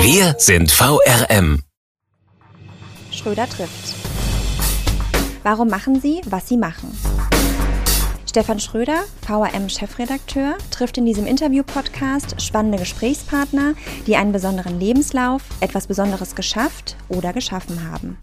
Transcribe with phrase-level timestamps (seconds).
[0.00, 1.62] Wir sind VRM.
[3.10, 3.96] Schröder trifft.
[5.42, 6.96] Warum machen Sie, was Sie machen?
[8.24, 13.74] Stefan Schröder, VRM-Chefredakteur, trifft in diesem Interview-Podcast spannende Gesprächspartner,
[14.06, 18.18] die einen besonderen Lebenslauf, etwas Besonderes geschafft oder geschaffen haben.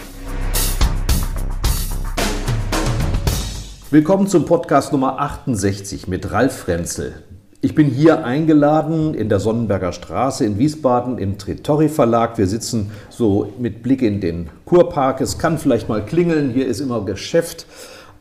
[3.91, 7.24] Willkommen zum Podcast Nummer 68 mit Ralf Frenzel.
[7.65, 12.37] Ich bin hier eingeladen in der Sonnenberger Straße in Wiesbaden im Tretori Verlag.
[12.37, 15.19] Wir sitzen so mit Blick in den Kurpark.
[15.19, 17.65] Es kann vielleicht mal klingeln, hier ist immer Geschäft,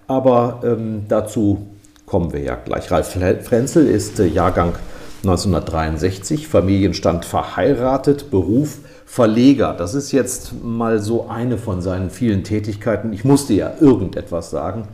[0.06, 1.66] aber ähm, dazu
[2.06, 2.90] kommen wir ja gleich.
[2.90, 4.76] Ralf Frenzel ist äh, Jahrgang
[5.24, 9.74] 1963, Familienstand verheiratet, Beruf Verleger.
[9.76, 13.12] Das ist jetzt mal so eine von seinen vielen Tätigkeiten.
[13.12, 14.88] Ich musste ja irgendetwas sagen.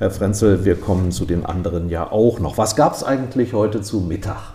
[0.00, 2.56] Herr Frenzel, wir kommen zu den anderen ja auch noch.
[2.56, 4.54] Was gab es eigentlich heute zu Mittag?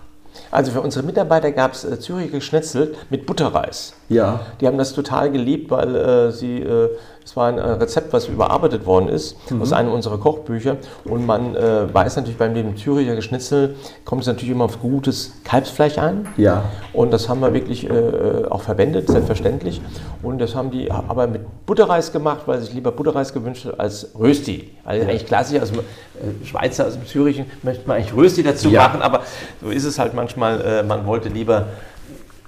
[0.51, 3.93] Also für unsere Mitarbeiter gab es äh, Züricher Schnitzel mit Butterreis.
[4.09, 4.41] Ja.
[4.59, 6.89] Die haben das total geliebt, weil äh, sie äh,
[7.25, 9.61] es war ein äh, Rezept, was überarbeitet worden ist mhm.
[9.61, 10.77] aus einem unserer Kochbücher.
[11.05, 15.33] Und man äh, weiß natürlich, beim dem Züricher Geschnitzel kommt es natürlich immer auf gutes
[15.43, 16.27] Kalbsfleisch an.
[16.37, 16.65] Ja.
[16.91, 19.81] Und das haben wir wirklich äh, auch verwendet, selbstverständlich.
[20.21, 24.09] Und das haben die aber mit Butterreis gemacht, weil sich lieber Butterreis gewünscht hat als
[24.19, 24.71] Rösti.
[24.83, 28.69] Also eigentlich klassisch aus dem äh, Schweizer, aus dem Zürichen möchte man eigentlich Rösti dazu
[28.69, 28.83] ja.
[28.83, 29.21] machen, aber
[29.61, 30.61] so ist es halt manchmal.
[30.61, 31.67] Äh, man wollte lieber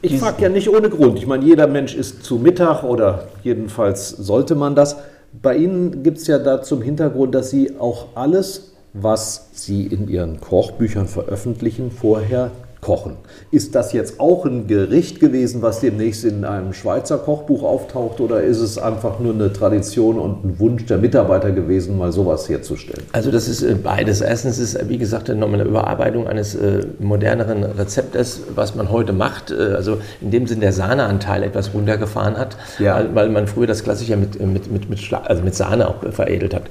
[0.05, 1.17] ich frage ja nicht ohne Grund.
[1.17, 4.97] Ich meine, jeder Mensch isst zu Mittag oder jedenfalls sollte man das.
[5.41, 10.07] Bei Ihnen gibt es ja da zum Hintergrund, dass Sie auch alles, was Sie in
[10.07, 12.51] Ihren Kochbüchern veröffentlichen, vorher
[12.85, 13.13] kochen.
[13.50, 18.41] Ist das jetzt auch ein Gericht gewesen, was demnächst in einem Schweizer Kochbuch auftaucht oder
[18.41, 23.03] ist es einfach nur eine Tradition und ein Wunsch der Mitarbeiter gewesen, mal sowas herzustellen?
[23.12, 24.22] Also das ist äh, beides.
[24.22, 29.50] Erstens ist, wie gesagt, nochmal eine Überarbeitung eines äh, moderneren Rezeptes, was man heute macht.
[29.50, 33.03] Äh, also in dem Sinn der Sahneanteil etwas runtergefahren hat, ja.
[33.16, 36.66] weil, man früher das klassische mit, mit, mit, mit, also mit Sahne auch veredelt hat.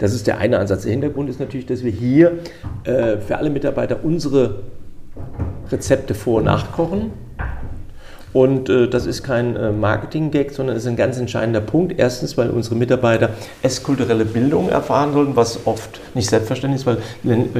[0.00, 0.82] Das ist der eine Ansatz.
[0.82, 2.32] Der Hintergrund ist natürlich, dass wir hier
[2.84, 4.56] für alle Mitarbeiter unsere
[5.70, 7.12] Rezepte vor- und nachkochen.
[8.32, 11.94] Und äh, das ist kein äh, Marketing-Gag, sondern ist ein ganz entscheidender Punkt.
[11.98, 13.30] Erstens, weil unsere Mitarbeiter
[13.62, 16.98] esskulturelle Bildung erfahren sollen, was oft nicht selbstverständlich ist, weil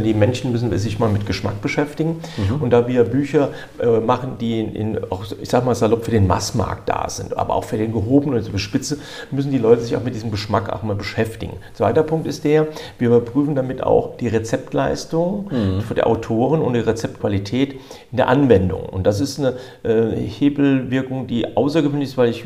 [0.02, 2.20] die Menschen müssen sich mal mit Geschmack beschäftigen.
[2.36, 2.62] Mhm.
[2.62, 3.48] Und da wir Bücher
[3.80, 7.36] äh, machen, die in, in, auch, ich sag mal salopp, für den Massmarkt da sind,
[7.36, 8.98] aber auch für den gehobenen und die Spitze,
[9.30, 11.54] müssen die Leute sich auch mit diesem Geschmack auch mal beschäftigen.
[11.74, 15.80] Zweiter Punkt ist der, wir überprüfen damit auch die Rezeptleistung mhm.
[15.80, 17.72] für die Autoren und die Rezeptqualität
[18.12, 18.82] in der Anwendung.
[18.82, 22.44] Und das ist eine äh, Hebel Hebelwirkung, die außergewöhnlich ist, weil ich,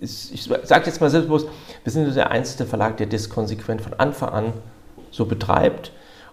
[0.00, 1.48] ich, sage jetzt mal selbstbewusst,
[1.84, 4.52] wir sind der einzige Verlag, der das konsequent von Anfang an
[5.10, 5.92] so betreibt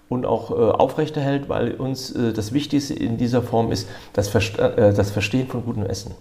[0.09, 4.77] und auch äh, aufrechterhält, weil uns äh, das Wichtigste in dieser Form ist das, Verste
[4.77, 6.11] äh, das Verstehen von gutem Essen.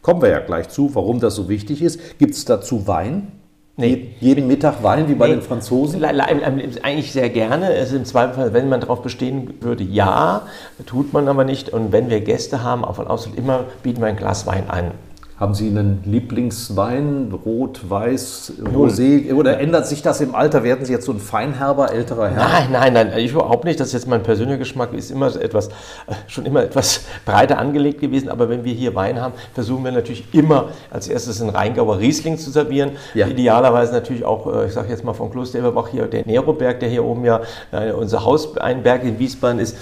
[0.00, 2.18] Kommen wir ja gleich zu, warum das so wichtig ist.
[2.18, 3.41] Gibt es dazu Wein?
[3.76, 4.14] Nee.
[4.20, 5.34] Jeden Mittag Wein, wie bei nee.
[5.34, 6.04] den Franzosen?
[6.04, 7.66] Eigentlich sehr gerne.
[7.66, 10.42] Also Im Zweifelsfall, wenn man darauf bestehen würde, ja,
[10.86, 11.70] tut man aber nicht.
[11.70, 14.90] Und wenn wir Gäste haben, auf Ausland immer bieten wir ein Glas Wein an.
[15.42, 19.34] Haben Sie einen Lieblingswein, Rot, Weiß, Rosé?
[19.34, 20.62] Oder ändert sich das im Alter?
[20.62, 22.48] Werden Sie jetzt so ein feinherber, älterer Herr?
[22.48, 23.80] Nein, nein, nein, ich überhaupt nicht.
[23.80, 28.00] Das ist jetzt mein persönlicher Geschmack, ist immer etwas, äh, schon immer etwas breiter angelegt
[28.00, 28.28] gewesen.
[28.28, 32.38] Aber wenn wir hier Wein haben, versuchen wir natürlich immer als erstes einen Rheingauer Riesling
[32.38, 32.92] zu servieren.
[33.14, 33.26] Ja.
[33.26, 36.88] Idealerweise natürlich auch, äh, ich sage jetzt mal von Kloster Eberbach hier, der Neroberg, der
[36.88, 37.40] hier oben ja
[37.72, 39.76] äh, unser Hauseinberg in Wiesbaden ist.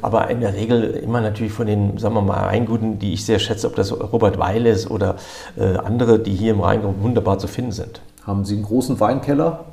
[0.00, 3.38] Aber in der Regel immer natürlich von den, sagen wir mal, Weinguten, die ich sehr
[3.38, 5.16] schätze, ob das Robert Weil ist Helles oder
[5.56, 8.00] äh, andere, die hier im Rheingau wunderbar zu finden sind.
[8.24, 9.64] Haben Sie einen großen Weinkeller?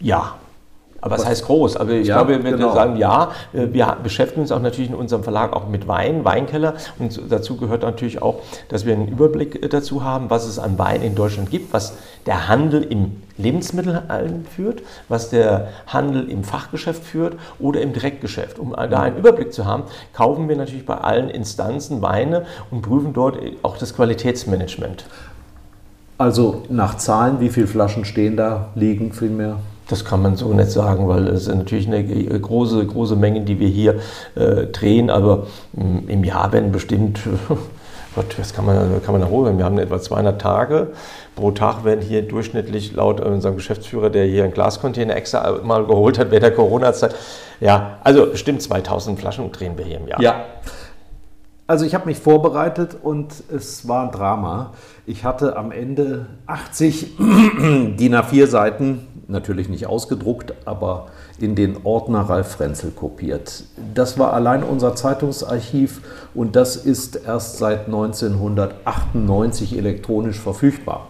[0.00, 0.34] Ja,
[1.00, 1.76] aber was, heißt groß?
[1.76, 2.74] Also ich ja, glaube, wir genau.
[2.74, 6.74] sagen ja, wir beschäftigen uns auch natürlich in unserem Verlag auch mit Wein, Weinkeller.
[6.98, 10.78] Und dazu gehört natürlich auch, dass wir einen Überblick äh, dazu haben, was es an
[10.78, 11.94] Wein in Deutschland gibt, was
[12.26, 18.58] der Handel im Lebensmittelhandel führt, was der Handel im Fachgeschäft führt oder im Direktgeschäft.
[18.58, 23.14] Um da einen Überblick zu haben, kaufen wir natürlich bei allen Instanzen Weine und prüfen
[23.14, 25.06] dort auch das Qualitätsmanagement.
[26.18, 29.56] Also nach Zahlen, wie viele Flaschen stehen da, liegen vielmehr?
[29.90, 33.58] Das kann man so nicht sagen, weil es ist natürlich eine große, große Menge, die
[33.58, 34.00] wir hier
[34.36, 37.20] äh, drehen, aber mh, mm, im Jahr werden bestimmt
[38.14, 39.56] Gott, was kann man, kann man da holen?
[39.56, 40.88] Wir haben etwa 200 Tage.
[41.36, 46.18] Pro Tag werden hier durchschnittlich laut unserem Geschäftsführer, der hier einen Glascontainer extra mal geholt
[46.18, 47.14] hat während der Corona-Zeit,
[47.60, 50.20] ja, also bestimmt 2000 Flaschen drehen wir hier im Jahr.
[50.20, 50.44] Ja.
[51.66, 54.72] Also ich habe mich vorbereitet und es war ein Drama.
[55.06, 62.20] Ich hatte am Ende 80 DIN A4 Seiten, natürlich nicht ausgedruckt, aber in den Ordner
[62.22, 63.64] Ralf Frenzel kopiert.
[63.94, 66.02] Das war allein unser Zeitungsarchiv
[66.34, 71.06] und das ist erst seit 1998 elektronisch verfügbar.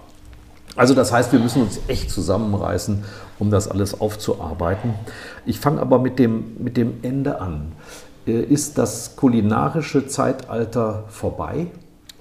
[0.76, 3.04] Also das heißt, wir müssen uns echt zusammenreißen,
[3.38, 4.94] um das alles aufzuarbeiten.
[5.44, 7.72] Ich fange aber mit dem, mit dem Ende an.
[8.26, 11.66] Äh, ist das kulinarische Zeitalter vorbei?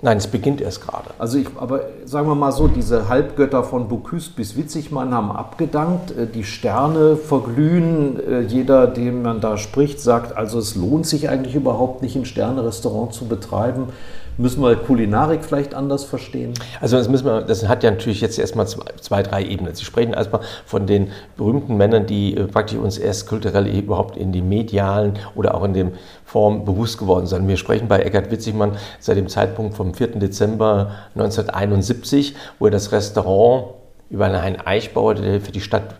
[0.01, 1.09] Nein, es beginnt erst gerade.
[1.17, 6.11] Also ich, aber sagen wir mal so, diese Halbgötter von Bocuse bis Witzigmann haben abgedankt,
[6.11, 11.27] äh, die Sterne verglühen, äh, jeder, dem man da spricht, sagt, also es lohnt sich
[11.27, 13.89] eigentlich überhaupt nicht, ein Sternerestaurant zu betreiben.
[14.39, 16.53] Müssen wir Kulinarik vielleicht anders verstehen?
[16.79, 19.75] Also das müssen wir, das hat ja natürlich jetzt erstmal zwei, drei Ebenen.
[19.75, 24.31] Sie sprechen erstmal von den berühmten Männern, die äh, praktisch uns erst kulturell überhaupt in
[24.31, 25.91] die medialen oder auch in dem
[26.23, 27.49] Form bewusst geworden sind.
[27.49, 30.19] Wir sprechen bei Eckhard Witzigmann seit dem Zeitpunkt vom 4.
[30.19, 33.73] Dezember 1971, wo er das Restaurant
[34.09, 35.95] über einen Eichbauer, der für die Stadt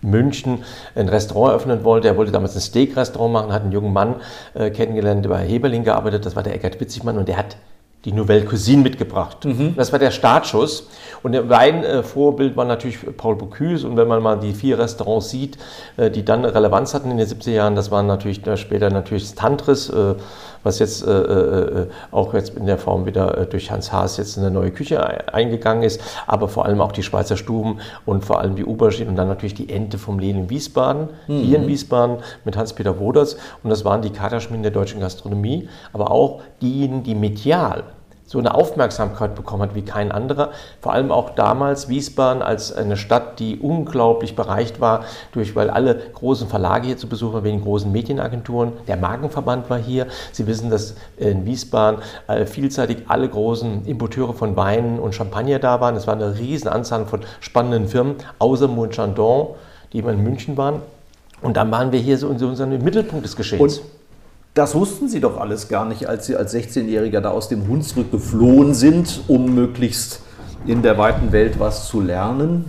[0.00, 0.62] München
[0.94, 2.06] ein Restaurant eröffnen wollte.
[2.06, 4.14] Er wollte damals ein Steak-Restaurant machen, hat einen jungen Mann
[4.54, 7.56] äh, kennengelernt, der bei Heberling gearbeitet, das war der Eckhard Witzigmann und der hat
[8.04, 9.44] die Nouvelle Cuisine mitgebracht.
[9.44, 9.74] Mhm.
[9.76, 10.88] Das war der Startschuss.
[11.22, 13.86] Und mein äh, Vorbild war natürlich Paul Bocuse.
[13.86, 15.58] Und wenn man mal die vier Restaurants sieht,
[15.98, 19.34] äh, die dann Relevanz hatten in den 70er Jahren, das waren natürlich später natürlich das
[19.34, 20.14] Tantris, äh,
[20.62, 24.36] was jetzt äh, äh, auch jetzt in der Form wieder äh, durch Hans Haas jetzt
[24.36, 28.40] in eine neue Küche eingegangen ist, aber vor allem auch die Schweizer Stuben und vor
[28.40, 31.40] allem die Aubergine und dann natürlich die Ente vom Lehn in Wiesbaden, mhm.
[31.40, 36.10] hier in Wiesbaden mit Hans-Peter Woders und das waren die Katerschmieden der deutschen Gastronomie, aber
[36.10, 37.84] auch diejenigen, die medial
[38.30, 40.50] so eine Aufmerksamkeit bekommen hat wie kein anderer.
[40.80, 45.96] Vor allem auch damals Wiesbaden als eine Stadt, die unglaublich bereicht war, durch, weil alle
[45.96, 48.74] großen Verlage hier zu Besuch waren, wegen großen Medienagenturen.
[48.86, 50.06] Der Magenverband war hier.
[50.30, 55.80] Sie wissen, dass in Wiesbaden äh, vielseitig alle großen Importeure von Weinen und Champagner da
[55.80, 55.96] waren.
[55.96, 59.48] Es war eine riesen Anzahl von spannenden Firmen, außer Mont Chandon,
[59.92, 60.82] die immer in München waren.
[61.42, 63.78] Und dann waren wir hier so in unserem Mittelpunkt des Geschehens.
[63.78, 63.99] Und
[64.54, 68.10] das wussten Sie doch alles gar nicht, als Sie als 16-Jähriger da aus dem Hunsrück
[68.10, 70.20] geflohen sind, um möglichst
[70.66, 72.64] in der weiten Welt was zu lernen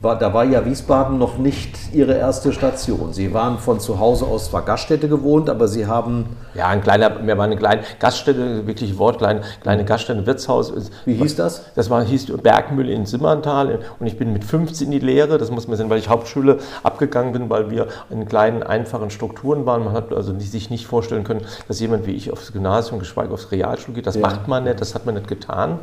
[0.00, 3.12] war, da war ja Wiesbaden noch nicht Ihre erste Station.
[3.12, 6.36] Sie waren von zu Hause aus zwar Gaststätte gewohnt, aber Sie haben...
[6.54, 10.72] Ja, ein kleiner, wir waren eine kleine Gaststätte, wirklich Wort, kleine, kleine Gaststätte, Wirtshaus.
[11.04, 11.72] Wie hieß das?
[11.74, 15.50] Das war, hieß Bergmühle in Simmertal und ich bin mit 15 in die Lehre, das
[15.50, 19.84] muss man sehen, weil ich Hauptschule abgegangen bin, weil wir in kleinen, einfachen Strukturen waren.
[19.84, 23.50] Man hat also sich nicht vorstellen können, dass jemand wie ich aufs Gymnasium, geschweige aufs
[23.50, 24.06] Realschule geht.
[24.06, 24.20] Das ja.
[24.20, 25.80] macht man nicht, das hat man nicht getan.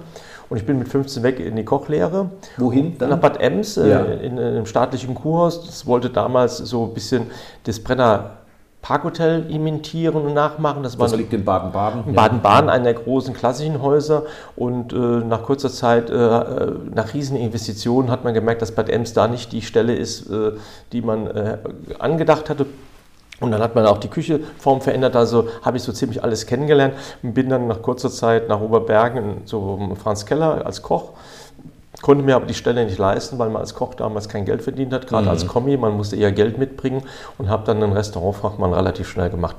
[0.50, 2.30] Und ich bin mit 15 weg in die Kochlehre.
[2.58, 2.98] Wohin?
[2.98, 4.00] Dann nach Bad Ems, äh, ja.
[4.00, 5.66] in, in, einem staatlichen Kurhaus.
[5.66, 7.28] Das wollte damals so ein bisschen
[7.64, 8.38] das Brenner
[8.86, 10.84] Parkhotel imitieren und nachmachen.
[10.84, 12.04] Das, das liegt in Baden-Baden.
[12.06, 14.26] In Baden-Baden, einer der großen klassischen Häuser.
[14.56, 18.90] Und äh, nach kurzer Zeit, äh, äh, nach riesigen Investitionen, hat man gemerkt, dass Bad
[18.90, 20.52] Ems da nicht die Stelle ist, äh,
[20.92, 21.58] die man äh,
[21.98, 22.68] angedacht hatte.
[23.42, 26.94] Und dann hat man auch die Kücheform verändert, also habe ich so ziemlich alles kennengelernt
[27.22, 31.12] und bin dann nach kurzer Zeit nach Oberbergen zu Franz Keller als Koch.
[32.02, 34.94] Konnte mir aber die Stelle nicht leisten, weil man als Koch damals kein Geld verdient
[34.94, 35.32] hat, gerade mhm.
[35.32, 37.04] als Kommi, man musste eher Geld mitbringen
[37.38, 39.56] und habe dann einen Restaurantfachmann relativ schnell gemacht.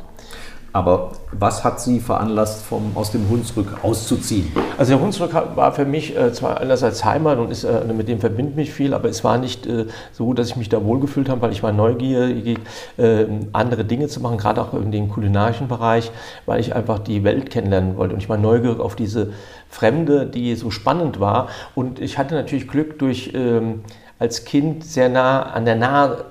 [0.77, 4.53] Aber was hat Sie veranlasst, vom, aus dem Hunsrück auszuziehen?
[4.77, 8.21] Also der Hunsrück war für mich äh, zwar einerseits Heimat und ist, äh, mit dem
[8.21, 11.41] verbindet mich viel, aber es war nicht äh, so, dass ich mich da wohlgefühlt habe,
[11.41, 12.59] weil ich war neugierig,
[12.99, 16.11] äh, andere Dinge zu machen, gerade auch in dem kulinarischen Bereich,
[16.45, 19.33] weil ich einfach die Welt kennenlernen wollte und ich war neugierig auf diese
[19.71, 21.49] Fremde, die so spannend war.
[21.75, 23.81] Und ich hatte natürlich Glück durch ähm,
[24.19, 26.27] als Kind sehr nah an der Nahe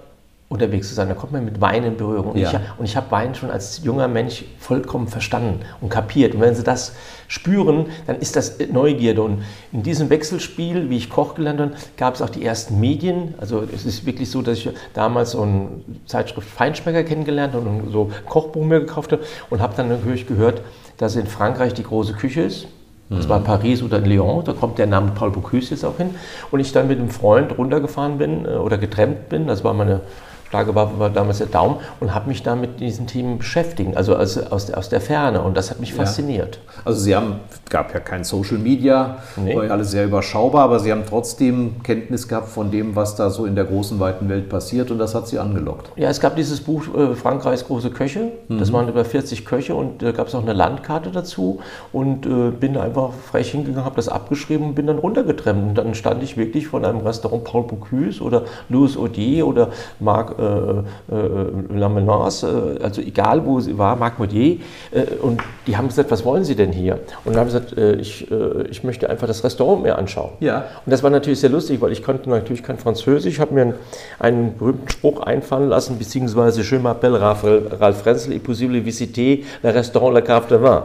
[0.56, 1.08] unterwegs zu sein.
[1.08, 2.32] Da kommt man mit Wein in Berührung.
[2.32, 2.50] Und, ja.
[2.50, 6.34] ich, und ich habe Wein schon als junger Mensch vollkommen verstanden und kapiert.
[6.34, 6.94] Und wenn Sie das
[7.28, 9.22] spüren, dann ist das Neugierde.
[9.22, 13.36] Und in diesem Wechselspiel, wie ich Koch gelernt habe, gab es auch die ersten Medien.
[13.38, 15.68] Also es ist wirklich so, dass ich damals so eine
[16.06, 20.62] Zeitschrift Feinschmecker kennengelernt habe und so Kochbuch mir gekauft habe und habe dann natürlich gehört,
[20.98, 22.68] dass in Frankreich die große Küche ist.
[23.08, 26.16] Das war Paris oder Lyon, da kommt der Name Paul Bocuse jetzt auch hin.
[26.50, 30.02] Und ich dann mit einem Freund runtergefahren bin äh, oder getrennt bin, das war meine
[30.48, 34.16] starke Waffe war damals der Daumen und habe mich da mit diesen Themen beschäftigt, also
[34.16, 36.60] aus, aus, aus der Ferne und das hat mich fasziniert.
[36.66, 36.82] Ja.
[36.86, 39.56] Also Sie haben, gab ja kein Social Media, nee.
[39.56, 43.30] war ja alles sehr überschaubar, aber Sie haben trotzdem Kenntnis gehabt von dem, was da
[43.30, 45.92] so in der großen, weiten Welt passiert und das hat Sie angelockt.
[45.96, 48.60] Ja, es gab dieses Buch äh, Frankreichs große Köche, mhm.
[48.60, 51.60] das waren über 40 Köche und da äh, gab es auch eine Landkarte dazu
[51.92, 55.96] und äh, bin einfach frech hingegangen, habe das abgeschrieben und bin dann runtergetrennt und dann
[55.96, 61.78] stand ich wirklich von einem Restaurant Paul Bocuse oder Louis Odier oder Marc äh, äh,
[61.78, 62.44] Lamenance,
[62.80, 64.58] äh, also egal wo sie war, Marc Modier,
[64.92, 67.00] äh, und die haben gesagt, was wollen Sie denn hier?
[67.24, 70.32] Und dann haben sie gesagt, äh, ich, äh, ich möchte einfach das Restaurant mir anschauen.
[70.40, 70.66] Ja.
[70.86, 73.74] Und das war natürlich sehr lustig, weil ich konnte natürlich kein Französisch, habe mir einen,
[74.20, 80.14] einen, berühmten Spruch einfallen lassen, beziehungsweise Je m'appelle Ralph Frenzel, et possible visiter le restaurant
[80.14, 80.82] Le Cave de Vin.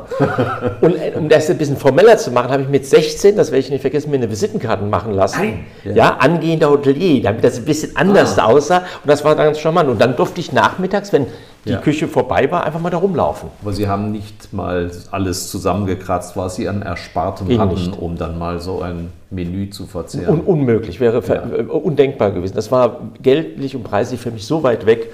[0.80, 3.70] und um das ein bisschen formeller zu machen, habe ich mit 16, das werde ich
[3.70, 5.40] nicht vergessen, mir eine Visitenkarte machen lassen.
[5.40, 5.64] Nein.
[5.84, 5.92] Ja.
[5.92, 8.46] ja, angehender Hotelier, damit das ein bisschen anders ah.
[8.46, 8.78] aussah.
[8.78, 9.88] Und das war ganz charmant.
[9.88, 11.26] Und dann durfte ich nachmittags, wenn
[11.64, 11.78] die ja.
[11.78, 13.50] Küche vorbei war, einfach mal da rumlaufen.
[13.60, 17.98] Aber Sie haben nicht mal alles zusammengekratzt, was Sie an Erspartem hatten, nicht.
[17.98, 20.40] um dann mal so ein Menü zu verzehren.
[20.40, 21.58] Un unmöglich, wäre ja.
[21.58, 22.54] Äh, undenkbar gewesen.
[22.54, 25.12] Das war geldlich und preislich für mich so weit weg,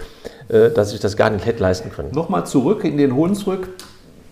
[0.49, 2.13] äh, dass ich das gar nicht hätte leisten können.
[2.13, 3.69] Nochmal zurück in den Hunsrück.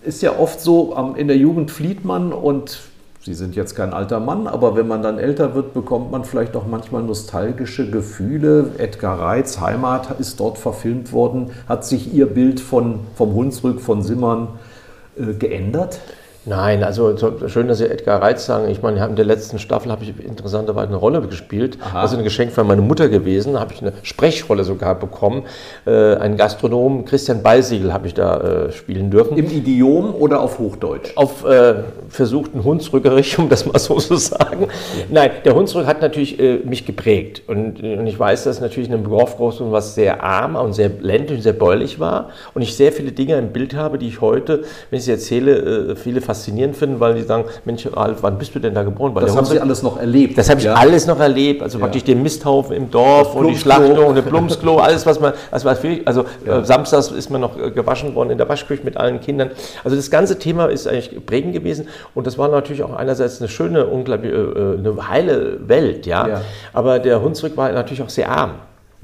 [0.03, 2.79] Ist ja oft so, in der Jugend flieht man und
[3.25, 6.55] Sie sind jetzt kein alter Mann, aber wenn man dann älter wird, bekommt man vielleicht
[6.57, 8.73] auch manchmal nostalgische Gefühle.
[8.77, 11.51] Edgar Reitz, Heimat, ist dort verfilmt worden.
[11.67, 14.49] Hat sich Ihr Bild von, vom Hunsrück, von Simmern
[15.17, 16.01] äh, geändert?
[16.47, 17.17] Nein, also
[17.49, 18.69] schön, dass Sie Edgar Reitz sagen.
[18.69, 21.79] Ich meine, in der letzten Staffel habe ich interessanterweise eine Rolle gespielt.
[21.83, 22.03] Aha.
[22.03, 23.55] Also ein Geschenk von meiner Mutter gewesen.
[23.55, 25.45] Da habe ich eine Sprechrolle sogar bekommen.
[25.87, 29.39] Äh, einen Gastronom, Christian Beisiegel, habe ich da äh, spielen dürfen.
[29.39, 31.13] Im Idiom oder auf Hochdeutsch?
[31.17, 31.77] Auf äh,
[32.09, 34.65] versuchten Hunsrückerich, um das mal so zu sagen.
[34.65, 35.05] Ja.
[35.09, 37.43] Nein, der Hunsrück hat natürlich äh, mich geprägt.
[37.47, 40.75] Und, und, ich weiß, dass natürlich in einem Dorf groß und was sehr arm und
[40.75, 42.29] sehr ländlich und sehr bäuerlich war.
[42.53, 45.93] Und ich sehr viele Dinge im Bild habe, die ich heute, wenn ich sie erzähle,
[45.93, 49.15] äh, viele faszinierend finden, weil die sagen, Mensch, Ralf, wann bist du denn da geboren?
[49.15, 50.37] Weil das haben Sie alles noch erlebt.
[50.37, 50.75] Das habe ich ja.
[50.75, 51.63] alles noch erlebt.
[51.63, 51.85] Also ja.
[51.85, 55.69] praktisch den Misthaufen im Dorf und die Schlachtung und der Plumpsklo, alles, was man, also,
[55.69, 56.61] also ja.
[56.61, 59.51] äh, samstags ist man noch äh, gewaschen worden in der Waschküche mit allen Kindern.
[59.85, 63.49] Also das ganze Thema ist eigentlich prägend gewesen und das war natürlich auch einerseits eine
[63.49, 66.43] schöne, unglaubliche, äh, eine heile Welt, ja.
[66.73, 68.53] Aber der Hunsrück war natürlich auch sehr arm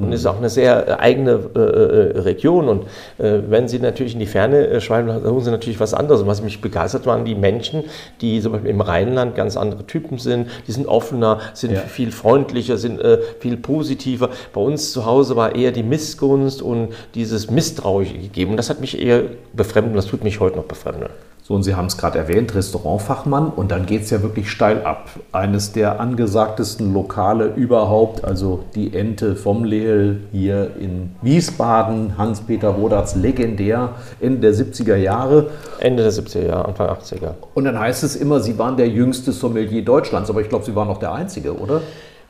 [0.00, 2.69] und ist auch eine sehr äh, eigene äh, äh, Region.
[2.69, 2.83] Und
[3.19, 6.23] äh, wenn Sie natürlich in die Ferne äh, schweifen, suchen Sie natürlich was anderes.
[6.23, 7.85] Und was mich begeistert waren die Menschen,
[8.21, 10.49] die zum Beispiel im Rheinland ganz andere Typen sind.
[10.66, 11.80] Die sind offener, sind ja.
[11.80, 14.30] viel freundlicher, sind äh, viel positiver.
[14.52, 18.52] Bei uns zu Hause war eher die Missgunst und dieses Misstrauische gegeben.
[18.52, 21.09] Und das hat mich eher befremdet und das tut mich heute noch befremden.
[21.50, 24.85] So, und Sie haben es gerade erwähnt, Restaurantfachmann, und dann geht es ja wirklich steil
[24.85, 25.11] ab.
[25.33, 33.16] Eines der angesagtesten Lokale überhaupt, also die Ente vom Lehl hier in Wiesbaden, Hans-Peter Wodatz,
[33.16, 35.50] legendär, Ende der 70er Jahre.
[35.80, 37.33] Ende der 70er Jahre, Anfang 80er.
[37.54, 40.76] Und dann heißt es immer, Sie waren der jüngste Sommelier Deutschlands, aber ich glaube, Sie
[40.76, 41.80] waren noch der Einzige, oder?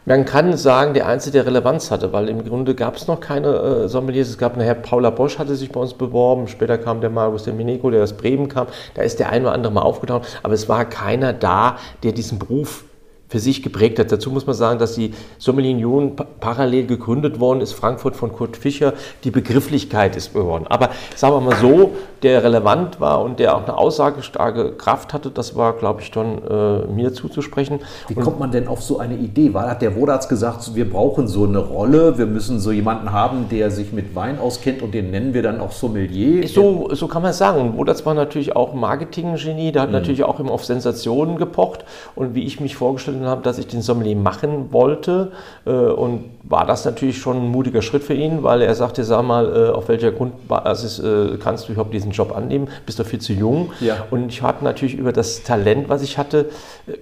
[0.06, 3.48] Man kann sagen, der Einzige, der Relevanz hatte, weil im Grunde gab es noch keine
[3.48, 4.28] äh, Sommeliers.
[4.28, 7.52] Es gab nachher, Paula Bosch hatte sich bei uns beworben, später kam der Markus de
[7.52, 8.66] Mineco, der aus Bremen kam.
[8.94, 12.38] Da ist der ein oder andere mal aufgetaucht, aber es war keiner da, der diesen
[12.38, 12.84] Beruf
[13.28, 14.10] für sich geprägt hat.
[14.10, 18.56] Dazu muss man sagen, dass die Sommelier Union parallel gegründet worden ist, Frankfurt von Kurt
[18.56, 18.94] Fischer.
[19.22, 20.64] Die Begrifflichkeit ist geworden.
[20.68, 25.30] Aber sagen wir mal so, der relevant war und der auch eine aussagestarke Kraft hatte,
[25.30, 27.80] das war, glaube ich, schon äh, mir zuzusprechen.
[28.08, 29.54] Wie und kommt man denn auf so eine Idee?
[29.54, 33.48] War, hat der Wodarz gesagt, wir brauchen so eine Rolle, wir müssen so jemanden haben,
[33.48, 36.46] der sich mit Wein auskennt und den nennen wir dann auch Sommelier?
[36.46, 37.60] So, so kann man es sagen.
[37.60, 39.94] Und Wodarz war natürlich auch Marketing-Genie, der hat mhm.
[39.94, 41.84] natürlich auch immer auf Sensationen gepocht.
[42.14, 45.32] Und wie ich mich vorgestellt habe, dass ich den Sommelier machen wollte.
[45.66, 49.22] Äh, und war das natürlich schon ein mutiger Schritt für ihn, weil er sagte, sag
[49.22, 52.68] mal, äh, auf welcher Grundbasis äh, kannst du überhaupt diesen Job annehmen?
[52.86, 53.72] Bist du viel zu jung?
[53.80, 54.06] Ja.
[54.10, 56.50] Und ich hatte natürlich über das Talent, was ich hatte,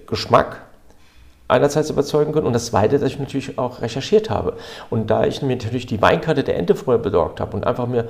[0.07, 0.61] Geschmack
[1.47, 4.53] einerseits überzeugen können und das Zweite, dass ich natürlich auch recherchiert habe.
[4.89, 8.07] Und da ich mir natürlich die Weinkarte der Ente vorher besorgt habe und einfach mir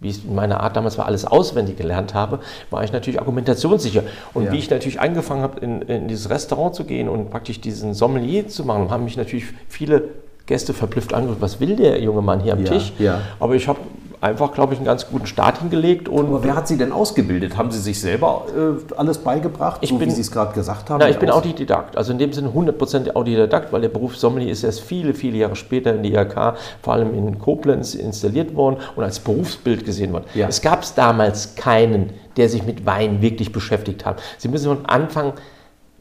[0.00, 4.02] wie es in meiner Art damals war, alles auswendig gelernt habe, war ich natürlich argumentationssicher.
[4.34, 4.52] Und ja.
[4.52, 8.46] wie ich natürlich angefangen habe, in, in, dieses Restaurant zu gehen und praktisch diesen Sommelier
[8.48, 10.08] zu machen, haben mich natürlich viele
[10.46, 12.92] Gäste verblüfft angeguckt, was will der junge Mann hier am ja, Tisch?
[12.98, 13.22] Ja.
[13.40, 13.78] Aber ich habe
[14.24, 16.08] einfach, glaube ich, einen ganz guten Start hingelegt.
[16.08, 17.56] Und Aber wer hat Sie denn ausgebildet?
[17.56, 20.90] Haben Sie sich selber äh, alles beigebracht, ich so bin, wie Sie es gerade gesagt
[20.90, 20.98] haben?
[21.00, 24.64] Na, ich bin Autodidakt, also in dem Sinne 100% Autodidakt, weil der Beruf Sommelier ist
[24.64, 29.04] erst viele, viele Jahre später in die IHK, vor allem in Koblenz, installiert worden und
[29.04, 30.24] als Berufsbild gesehen worden.
[30.34, 30.48] Ja.
[30.48, 34.22] Es gab damals keinen, der sich mit Wein wirklich beschäftigt hat.
[34.38, 35.34] Sie müssen von Anfang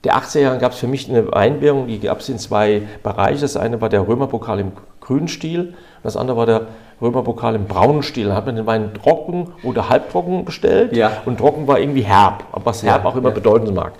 [0.03, 3.39] der 80er Jahre gab es für mich eine Weinwährung, die gab es in zwei Bereichen.
[3.39, 6.68] Das eine war der Römerpokal im Grünstil, das andere war der
[7.02, 8.28] Römerpokal im braunen Stil.
[8.28, 10.96] Da hat man den Wein trocken oder halbtrocken bestellt.
[10.96, 11.22] Ja.
[11.26, 13.36] Und trocken war irgendwie herb, was herb Ja, auch immer ja.
[13.36, 13.94] bedeuten mag.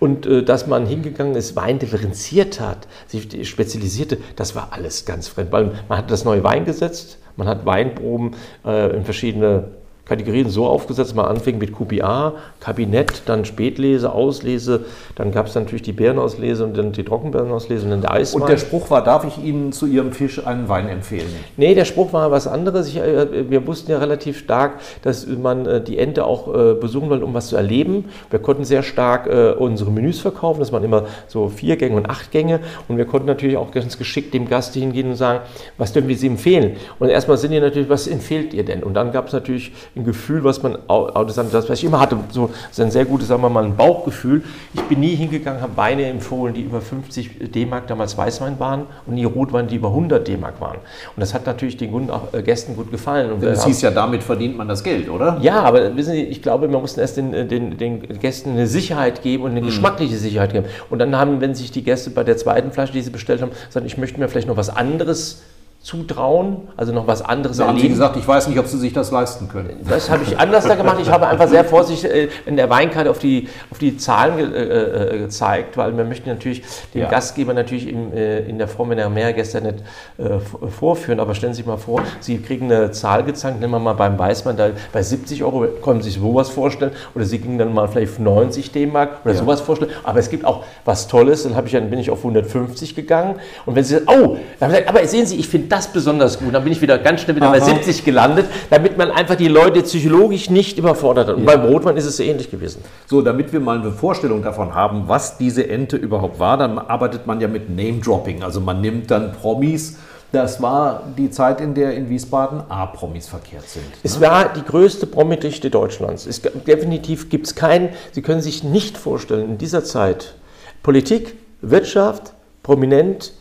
[0.00, 5.28] Und äh, dass man hingegangen ist, Wein differenziert hat, sich spezialisierte, das war alles ganz
[5.28, 5.52] fremd.
[5.52, 9.77] Weil man hat das neue Wein gesetzt, man hat Weinproben äh, in verschiedene
[10.08, 14.86] Kategorien so aufgesetzt, man anfing mit QPA, Kabinett, dann Spätlese, Auslese,
[15.16, 18.42] dann gab es natürlich die Beerenauslese und dann die Trockenbeerenauslese und dann der Eiswein.
[18.42, 21.28] Und der Spruch war, darf ich Ihnen zu Ihrem Fisch einen Wein empfehlen?
[21.56, 22.88] Nee, der Spruch war was anderes.
[22.88, 27.10] Ich, äh, wir wussten ja relativ stark, dass man äh, die Ente auch äh, besuchen
[27.10, 28.06] wollte, um was zu erleben.
[28.30, 30.60] Wir konnten sehr stark unsere Menüs verkaufen.
[30.60, 32.60] Das waren immer so vier Gänge und acht Gänge.
[32.86, 35.40] Und wir konnten natürlich auch ganz geschickt dem Gast hingehen und sagen,
[35.76, 36.76] was dürfen wir Sie empfehlen?
[36.98, 38.82] Und erstmal sind die natürlich, was empfiehlt ihr denn?
[38.82, 42.00] Und dann gab es natürlich ein Gefühl, was man, au- au- das, was ich immer
[42.00, 44.42] hatte, so so ein sehr gutes, sagen wir mal, ein Bauchgefühl.
[44.74, 49.16] Ich bin nie hingegangen, habe Weine empfohlen, die über 50 D-Mark damals Weißwein waren und
[49.16, 50.76] die Rotweine, die über 100 D-Mark waren.
[50.78, 53.32] Und das hat natürlich den Kunden auch, äh, Gästen gut gefallen.
[53.32, 55.38] Und Das hieß ja, damit verdient man das Geld, oder?
[55.42, 59.22] ja, aber wissen Sie, ich glaube, wir mussten erst den, den, den Gästen eine Sicherheit
[59.22, 60.66] geben und eine geschmackliche Sicherheit geben.
[60.90, 63.50] Und dann haben, wenn sich die Gäste bei der zweiten Flasche, die sie bestellt haben,
[63.66, 65.42] gesagt, ich möchte mir vielleicht noch was anderes
[65.88, 67.94] zutrauen, also noch was anderes Da haben Sie erleben.
[67.94, 69.70] gesagt, ich weiß nicht, ob Sie sich das leisten können.
[69.88, 70.98] Das habe ich anders da gemacht.
[71.00, 74.46] Ich habe einfach sehr vorsichtig äh, in der Weinkarte auf die, auf die Zahlen ge
[74.52, 77.08] äh, äh, gezeigt, weil wir möchten natürlich den Ja.
[77.08, 79.76] Gastgeber natürlich im, äh, in der Form, wenn er mehr Gäste nicht
[80.18, 81.20] äh, vorführen.
[81.20, 84.18] Aber stellen Sie sich mal vor, Sie kriegen eine Zahl gezeigt, nehmen wir mal beim
[84.18, 87.88] Weißmann, da bei 70 Euro können Sie sich sowas vorstellen oder Sie kriegen dann mal
[87.88, 89.40] vielleicht 90 D-Mark oder Ja.
[89.40, 89.92] sowas vorstellen.
[90.04, 93.74] Aber es gibt auch was Tolles, dann, ich, dann bin ich auf 150 gegangen und
[93.74, 96.82] wenn Sie sagen, oh, aber sehen Sie, ich finde das besonders gut, dann bin ich
[96.82, 97.66] wieder ganz schnell wieder bei Aha.
[97.66, 101.36] 70 gelandet, damit man einfach die Leute psychologisch nicht überfordert hat.
[101.36, 102.82] Und beim Rotwein ist es so ähnlich gewesen.
[103.06, 107.26] So, damit wir mal eine Vorstellung davon haben, was diese Ente überhaupt war, dann arbeitet
[107.26, 108.42] man ja mit Name-Dropping.
[108.42, 109.96] Also man nimmt dann Promis.
[110.30, 113.84] Das war die Zeit, in der in Wiesbaden A-Promis verkehrt sind.
[114.02, 116.26] Es war die größte Promi-Dichte Deutschlands.
[116.26, 120.34] Es, definitiv gibt es keinen, Sie können sich nicht vorstellen, in dieser Zeit
[120.82, 123.32] Politik, Wirtschaft, prominent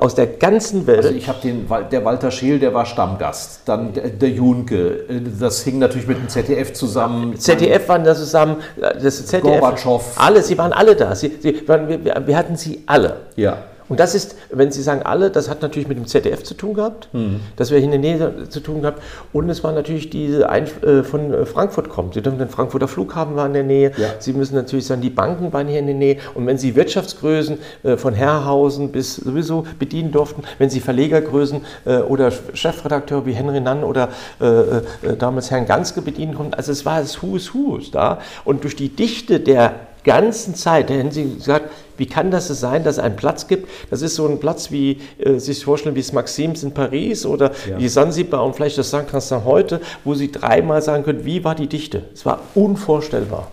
[0.00, 0.98] aus der ganzen Welt.
[1.04, 3.62] Also ich habe den, der Walter Scheel, der war Stammgast.
[3.64, 5.04] Dann der, der Junke.
[5.08, 7.38] äh, Das hing natürlich mit dem ZDF zusammen.
[7.38, 10.02] ZDF waren da zusammen, äh, das ZDF, Gorbatschow.
[10.16, 11.14] alle, sie waren alle da.
[11.14, 13.16] Sie, sie wir- wir hatten sie alle.
[13.36, 13.58] Ja.
[13.92, 16.72] Und das ist, wenn Sie sagen alle, das hat natürlich mit dem ZDF zu tun
[16.72, 17.40] gehabt, Hm.
[17.56, 19.02] dass wir hier in der Nähe zu tun gehabt.
[19.34, 22.14] Und es war natürlich diese ein, äh, von äh, Frankfurt kommt.
[22.14, 23.92] Sie dürfen den Frankfurter Flughafen war in der Nähe.
[23.98, 24.14] Ja.
[24.18, 26.16] Sie müssen natürlich sagen, die Banken waren hier in der Nähe.
[26.32, 31.96] Und wenn Sie Wirtschaftsgrößen äh, von Herrhausen bis sowieso bedienen durften, wenn Sie Verlegergrößen äh,
[31.98, 34.08] oder Chefredakteur wie Henry Nann oder
[34.40, 34.82] äh, äh,
[35.18, 38.20] damals Herrn Ganske bedienen konnten, also es war das Who's Who's da.
[38.46, 41.70] Und durch die Dichte der ganzen Zeit, da hätten Sie gesagt,
[42.02, 43.68] wie kann das so sein, dass es einen Platz gibt?
[43.88, 47.52] Das ist so ein Platz, wie äh, sich vorstellen, wie es Maxims in Paris oder
[47.70, 47.78] Ja.
[47.78, 49.06] wie Sansibar und vielleicht das St.
[49.08, 52.02] Constant heute, wo Sie dreimal sagen können, wie war die Dichte?
[52.12, 53.46] Es war unvorstellbar.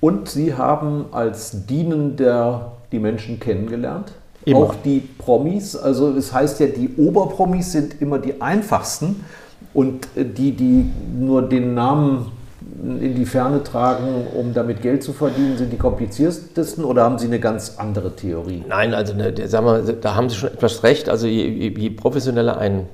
[0.00, 4.10] Und Sie haben als Dienender die Menschen kennengelernt.
[4.44, 4.58] Immer.
[4.58, 5.76] Auch die Promis.
[5.76, 9.24] Also es heißt ja, die Oberpromis sind immer die einfachsten.
[9.72, 12.32] Und äh, die, die nur den Namen
[12.82, 17.26] in die Ferne tragen, um damit Geld zu verdienen, sind die kompliziertesten oder haben Sie
[17.26, 18.64] eine ganz andere Theorie?
[18.68, 21.08] Nein, also ne, sagen wir, da haben Sie schon etwas recht.
[21.08, 22.86] Also je, je, professioneller ein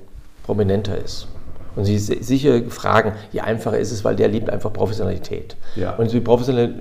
[0.44, 1.28] Prominenter ist
[1.76, 5.56] und Sie si- sicher fragen, je einfacher ist es, weil der liebt einfach Professionalität.
[5.76, 5.94] Ja.
[5.96, 6.74] Und Sie professionell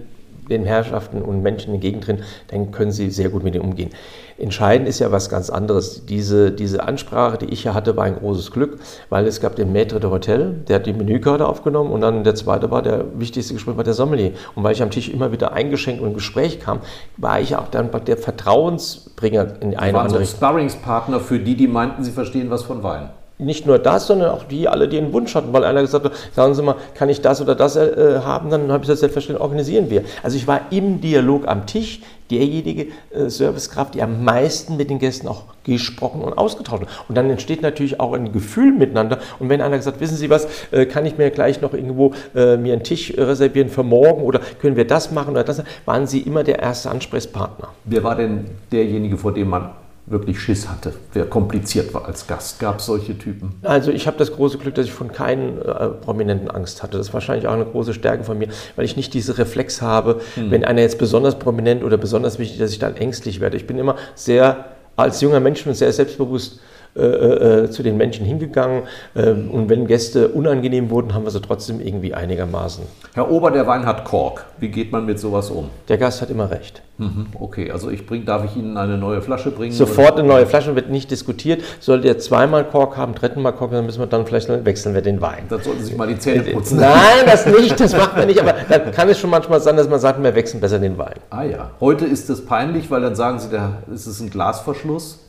[0.49, 3.91] den Herrschaften und Menschen entgegentreten, dann können Sie sehr gut mit ihnen umgehen.
[4.39, 6.05] Entscheidend ist ja was ganz anderes.
[6.05, 9.73] Diese, diese Ansprache, die ich hier hatte, war ein großes Glück, weil es gab den
[9.75, 13.53] Maître de Hotel, der hat die Menükarte aufgenommen und dann der zweite war, der wichtigste
[13.53, 14.31] Gespräch war der Sommelier.
[14.55, 16.79] Und weil ich am Tisch immer wieder eingeschenkt und im Gespräch kam,
[17.17, 21.39] war ich auch dann der Vertrauensbringer in eine oder waren so andere ein Sparringspartner für
[21.39, 23.09] die, die meinten, sie verstehen was von Wein.
[23.39, 26.11] nicht nur das, sondern auch die alle, die einen Wunsch hatten, weil einer gesagt hat,
[26.35, 29.41] sagen Sie mal, kann ich das oder das äh, haben, dann habe ich das selbstverständlich,
[29.41, 30.03] organisieren wir.
[30.23, 34.99] Also ich war im Dialog am Tisch derjenige äh, Servicekraft, die am meisten mit den
[34.99, 36.89] Gästen auch gesprochen und ausgetauscht hat.
[37.07, 39.19] Und dann entsteht natürlich auch ein Gefühl miteinander.
[39.39, 42.57] Und wenn einer gesagt, wissen Sie was, äh, kann ich mir gleich noch irgendwo äh,
[42.57, 46.07] mir einen Tisch äh, reservieren für morgen oder können wir das machen oder das, waren
[46.07, 47.69] Sie immer der erste Ansprechpartner.
[47.85, 49.71] Wer war denn derjenige, vor dem man
[50.09, 52.59] wirklich Schiss hatte, wer kompliziert war als Gast?
[52.59, 53.55] Gab es solche Typen?
[53.63, 56.97] Also ich habe das große Glück, dass ich von keinen äh, Prominenten Angst hatte.
[56.97, 60.21] Das ist wahrscheinlich auch eine große Stärke von mir, weil ich nicht diese Reflex habe,
[60.35, 63.57] wenn einer jetzt besonders prominent oder besonders wichtig, dass ich dann ängstlich werde.
[63.57, 66.59] Ich bin immer sehr als junger Mensch und sehr selbstbewusst
[66.95, 68.83] äh, äh, zu den Menschen hingegangen.
[69.13, 72.83] Äh, und wenn Gäste unangenehm wurden, haben wir sie trotzdem irgendwie einigermaßen.
[73.13, 74.45] Herr Ober, der Wein hat Kork.
[74.57, 75.69] Wie geht man mit sowas um?
[75.87, 76.81] Der Gast hat immer recht.
[76.97, 79.71] Mhm, okay, also ich bring, darf ich Ihnen eine neue Flasche bringen?
[79.71, 81.63] Sofort eine neue Flasche wird nicht diskutiert.
[81.79, 85.01] Sollte er zweimal Kork haben, dritten Mal Kork, dann müssen wir dann vielleicht wechseln wir
[85.01, 85.43] den Wein.
[85.47, 86.79] Dann sollten Sie sich mal die Zähne putzen.
[86.79, 88.41] Nein, das nicht, das macht man nicht.
[88.41, 91.15] Aber dann kann es schon manchmal sein, dass man sagt, wir wechseln besser den Wein.
[91.29, 91.71] Ah ja.
[91.79, 95.19] Heute ist das peinlich, weil dann sagen Sie, der, ist es ein Glasverschluss?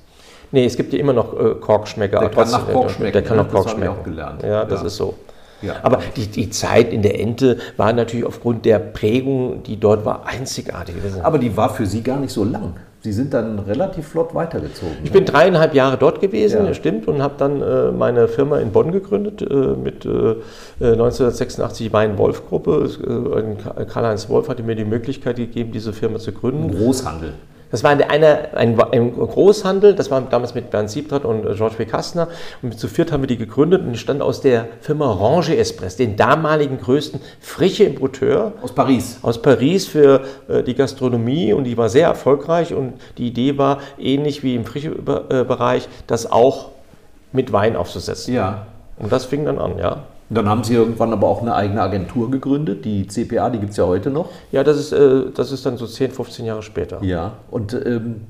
[0.53, 2.21] Nee, es gibt ja immer noch äh, Korkschmecker.
[2.21, 3.13] Der kann nach Kork schmecken.
[3.13, 3.43] Der kann ne?
[3.45, 3.89] nach Kork schmecken.
[3.89, 4.43] auch gelernt.
[4.43, 5.15] Ja, das ist so.
[5.63, 5.75] Ja.
[5.83, 10.27] Aber die, die Zeit in der Ente war natürlich aufgrund der Prägung, die dort war,
[10.27, 10.95] einzigartig.
[11.23, 12.75] Aber die war für Sie gar nicht so lang.
[13.03, 14.97] Sie sind dann relativ flott weitergezogen.
[15.05, 16.75] Ich bin dreieinhalb Jahre dort gewesen, Ja.
[16.75, 20.09] stimmt, und habe dann äh, meine Firma in Bonn gegründet äh, mit äh,
[20.81, 23.57] äh, 1986 die Wein-Wolf-Gruppe.
[23.79, 26.77] Äh, Karl-Heinz Wolf hatte mir die Möglichkeit gegeben, diese Firma zu gründen.
[26.77, 27.33] Großhandel.
[27.71, 31.55] Das war eine, eine, ein, ein Großhandel, das war damals mit Bernd Siebtrat und äh,
[31.55, 31.85] Georges W.
[31.85, 32.29] Kastner.
[32.63, 35.97] Und zu viert haben wir die gegründet und die stand aus der Firma Range Express,
[35.97, 39.19] den damaligen größten frische Importeur Aus Paris.
[39.23, 43.79] aus Paris für äh, die Gastronomie und die war sehr erfolgreich und die Idee war,
[43.99, 46.71] ähnlich wie im Frische-Bereich, das auch
[47.33, 48.35] mit Wein aufzusetzen.
[48.35, 48.67] Ja.
[48.99, 50.03] Und das fing dann an, ja.
[50.31, 53.73] Und dann haben Sie irgendwann aber auch eine eigene Agentur gegründet, die CPA, die gibt
[53.73, 54.29] es ja heute noch.
[54.53, 57.03] Ja, das ist, äh, das ist dann so 10, 15 Jahre später.
[57.03, 58.21] Ja, und ähm,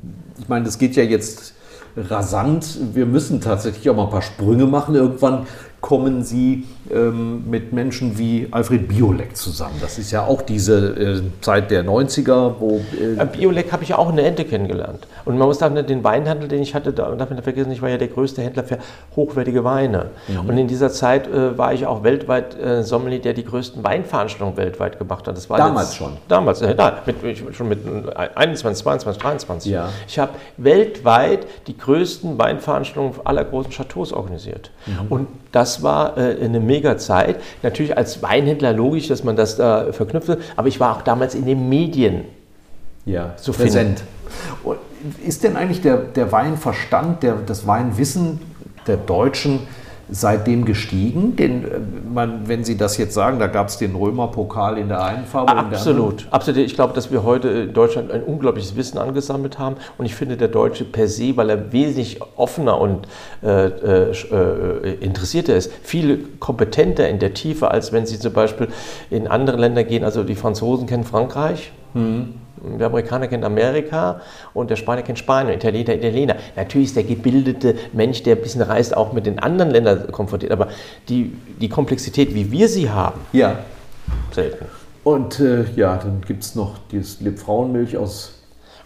[0.41, 1.55] ich meine, das geht ja jetzt
[1.97, 2.79] rasant.
[2.95, 4.95] Wir müssen tatsächlich auch mal ein paar Sprünge machen.
[4.95, 5.47] Irgendwann
[5.81, 9.77] kommen Sie ähm, mit Menschen wie Alfred Biolek zusammen.
[9.81, 12.81] Das ist ja auch diese äh, Zeit der 90er, wo...
[12.99, 15.07] Äh, Biolek habe ich ja auch in der Ente kennengelernt.
[15.25, 17.81] Und man muss sagen, den Weinhandel, den ich hatte, da darf man nicht vergessen, ich
[17.81, 18.79] war ja der größte Händler für
[19.17, 20.11] hochwertige Weine.
[20.47, 24.57] Und in dieser Zeit äh, war ich auch weltweit äh, Sommelier, der die größten Weinveranstaltungen
[24.57, 25.37] weltweit gemacht hat.
[25.37, 26.13] Das war Damals jetzt, schon?
[26.29, 27.17] Damals, äh, da, mit,
[27.55, 27.81] schon mit
[28.35, 29.73] 21, 22, 23.
[29.73, 29.89] Ja.
[30.07, 34.71] Ich habe weltweit die größten Weinveranstaltungen aller großen Chateaus organisiert.
[35.09, 37.41] Und das war äh, eine mega Zeit.
[37.63, 41.47] Natürlich als Weinhändler logisch, dass man das da verknüpfte, aber ich war auch damals in
[41.47, 42.25] den Medien.
[43.05, 44.03] ja, zu präsent.
[45.27, 48.41] Ist denn eigentlich der, der Weinverstand, der, das Weinwissen
[48.87, 49.61] der Deutschen
[50.11, 51.37] seitdem gestiegen?
[51.37, 51.79] Den, äh,
[52.13, 55.53] man, wenn Sie das jetzt sagen, da gab es den Römerpokal in der einen Farbe.
[55.53, 56.61] Absolut, absolut.
[56.61, 59.77] Ich glaube, dass wir heute in Deutschland ein unglaubliches Wissen angesammelt haben.
[59.99, 63.07] Und ich finde, der Deutsche per se, weil er wesentlich offener und
[63.43, 68.69] äh, äh, äh, interessierter ist, viel kompetenter in der Tiefe, als wenn Sie zum Beispiel
[69.11, 70.05] in andere Länder gehen.
[70.05, 71.73] Also die Franzosen kennen Frankreich.
[71.95, 74.21] Der Amerikaner kennt Amerika
[74.53, 76.37] und der Spanier kennt Spanien, Italiener, Italiener.
[76.57, 80.53] Natürlich ist der gebildete Mensch, der ein bisschen reist, auch mit den anderen Ländern konfrontiert.
[80.53, 80.69] Aber
[81.09, 83.61] die, die Komplexität, wie wir sie haben, Ja,
[84.33, 84.67] selten.
[85.03, 88.40] Und äh, ja, dann gibt es noch dieses Lebfrauenmilch aus.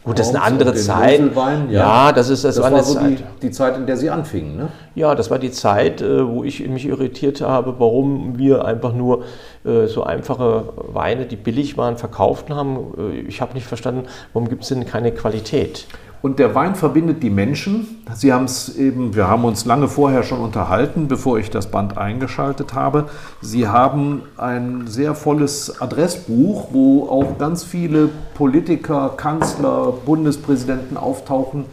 [0.04, 1.18] Gut, das ist eine andere Zeit.
[1.20, 3.24] Moselwein, Ja, das ist- das das war war eine so die, Zeit.
[3.42, 4.68] die Zeit, in der Sie anfingen, ne?
[4.94, 9.22] Ja, das war die Zeit, äh, wo ich mich irritiert habe, warum wir einfach nur
[9.64, 12.76] äh, so einfache Weine, die billig waren, verkauft haben.
[12.98, 15.86] Äh, Ich habe nicht verstanden, warum gibt es denn keine Qualität?
[16.24, 18.02] Und der Wein verbindet die Menschen.
[18.14, 21.98] Sie haben es eben, wir haben uns lange vorher schon unterhalten, bevor ich das Band
[21.98, 23.10] eingeschaltet habe.
[23.42, 31.66] Sie haben ein sehr volles Adressbuch, wo auch ganz viele Politiker, Kanzler, Bundespräsidenten auftauchen.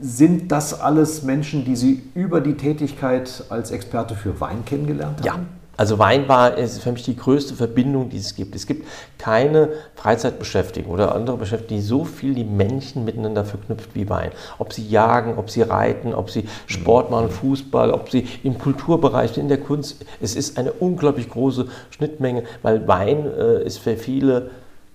[0.00, 5.24] Sind das alles Menschen, die Sie über die Tätigkeit als Experte für Wein kennengelernt haben?
[5.24, 5.57] Ja.
[5.78, 8.56] Also Wein war ist für mich die größte Verbindung, die es gibt.
[8.56, 8.84] Es gibt
[9.16, 14.32] keine Freizeitbeschäftigung oder andere Beschäftigungen, die so viel die Menschen miteinander verknüpft wie Wein.
[14.58, 19.38] Ob sie jagen, ob sie reiten, ob sie Sport machen, Fußball, ob sie im Kulturbereich
[19.38, 20.04] in der Kunst.
[20.20, 24.50] Es ist eine unglaublich große Schnittmenge, weil Wein äh, ist für viele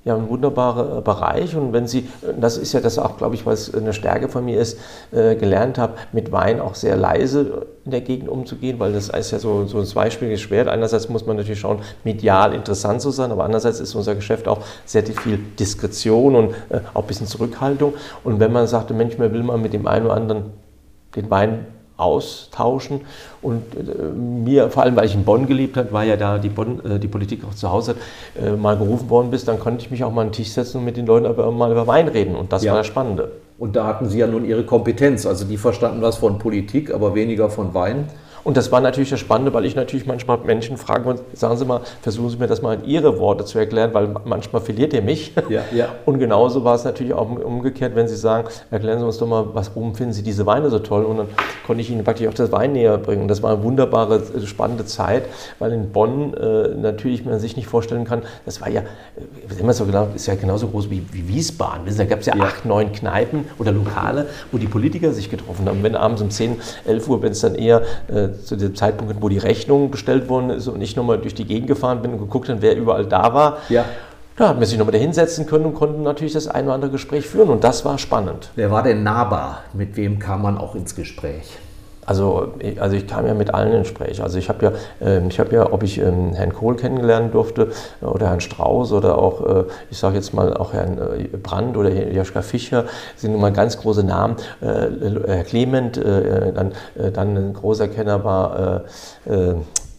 [0.06, 1.56] ja, ein wunderbarer äh, Bereich.
[1.56, 4.44] Und wenn Sie, äh, das ist ja das auch, glaube ich, was eine Stärke von
[4.44, 4.78] mir ist,
[5.12, 9.32] äh, gelernt habe, mit Wein auch sehr leise in der Gegend umzugehen, weil das ist
[9.32, 10.68] ja so, so ein zweischwingiges Schwert.
[10.68, 14.60] Einerseits muss man natürlich schauen, medial interessant zu sein, aber andererseits ist unser Geschäft auch
[14.86, 17.94] sehr viel Diskretion und äh, auch ein bisschen Zurückhaltung.
[18.24, 20.44] Und wenn man sagte, Mensch, man will mal mit dem einen oder anderen
[21.16, 21.66] den Wein
[21.98, 23.02] austauschen.
[23.42, 26.50] Und äh, mir, vor allem weil ich in Bonn gelebt habe, war ja da die,
[26.50, 27.96] Bonn, äh, die Politik auch zu Hause,
[28.42, 30.80] äh, mal gerufen worden bist, dann konnte ich mich auch mal an den Tisch setzen
[30.80, 32.36] und mit den Leuten aber mal über Wein reden.
[32.36, 32.72] Und das Ja.
[32.72, 33.32] war das Spannende.
[33.58, 35.26] Und da hatten Sie ja nun Ihre Kompetenz.
[35.26, 38.08] Also die verstanden was von Politik, aber weniger von Wein.
[38.44, 41.66] Und das war natürlich das Spannende, weil ich natürlich manchmal Menschen frage und sagen Sie
[41.66, 45.02] mal, versuchen Sie mir das mal in Ihre Worte zu erklären, weil manchmal verliert ihr
[45.02, 45.34] mich.
[45.50, 45.88] Ja, ja.
[46.06, 49.46] Und genauso war es natürlich auch umgekehrt, wenn Sie sagen, erklären Sie uns doch mal,
[49.54, 51.04] warum finden Sie diese Weine so toll?
[51.04, 51.28] Und dann
[51.66, 53.24] konnte ich Ihnen praktisch auch das Wein näher bringen.
[53.24, 55.24] Und das war eine wunderbare, äh, spannende Zeit,
[55.60, 59.74] weil in Bonn äh, natürlich man sich nicht vorstellen kann, das war ja, äh, immer
[59.74, 61.86] so genau, ist ja genauso groß wie, wie Wiesbaden.
[61.98, 65.68] Da gab es ja, ja acht, neun Kneipen oder Lokale, wo die Politiker sich getroffen
[65.68, 65.82] haben.
[65.84, 69.30] Wenn abends um 10, 11 Uhr, wenn es dann eher äh, zu dem Zeitpunkt, wo
[69.30, 72.50] die Rechnung bestellt worden ist und ich nochmal durch die Gegend gefahren bin und geguckt
[72.50, 73.58] habe, wer überall da war.
[73.70, 73.86] Ja.
[74.36, 76.92] Da hat man sich nochmal da hinsetzen können und konnten natürlich das ein oder andere
[76.92, 78.50] Gespräch führen und das war spannend.
[78.56, 79.64] Wer war denn nahbar?
[79.74, 81.58] Mit wem kam man auch ins Gespräch?
[82.06, 84.22] Also, also ich kam ja mit allen ins Gespräch.
[84.22, 84.72] Also ich habe ja,
[85.06, 87.70] äh, ich habe ja, ob ich ähm, Herrn Kohl kennenlernen durfte
[88.02, 91.90] oder Herrn Strauß oder auch, äh, ich sage jetzt mal auch Herrn äh, Brandt oder
[91.90, 92.86] Joschka Fischer,
[93.16, 94.36] sind nun mal ganz große Namen.
[94.62, 96.72] Äh, Herr Clement, dann,
[97.14, 98.84] dann ein großer Kenner war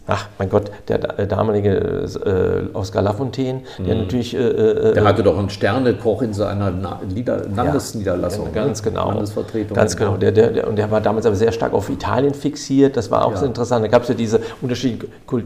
[0.06, 4.00] ach mein Gott, der damalige äh, Oscar Lafontaine, der mhm.
[4.02, 4.34] natürlich.
[4.34, 8.46] Äh, äh, der hatte doch einen Sternekoch in seiner Na Nieder Landesniederlassung.
[8.46, 8.90] Ja, ganz ne?
[8.90, 9.08] genau.
[9.08, 9.76] Landesvertretung.
[9.76, 10.16] Ganz genau.
[10.16, 12.96] Der, der, der, und der war damals aber sehr stark auf Italien fixiert.
[12.96, 13.38] Das war auch ja.
[13.38, 13.84] so interessant.
[13.84, 15.44] Da gab es ja diese unterschiedlichen Kult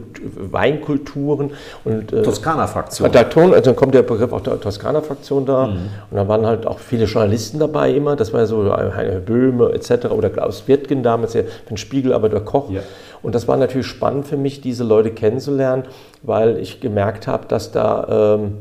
[0.51, 1.51] Weinkulturen.
[1.85, 3.09] und äh, Toskana-Fraktion.
[3.53, 5.67] Also dann kommt der Begriff auch der Toskana-Fraktion da.
[5.67, 5.73] Mhm.
[6.11, 8.15] Und da waren halt auch viele Journalisten dabei immer.
[8.15, 10.07] Das war ja so Heine Böhme etc.
[10.09, 12.69] Oder Klaus Wirtgen damals, ja, für den Spiegel, aber der Koch.
[12.69, 12.81] Ja.
[13.21, 15.83] Und das war natürlich spannend für mich, diese Leute kennenzulernen,
[16.23, 18.53] weil ich gemerkt habe, dass da ähm,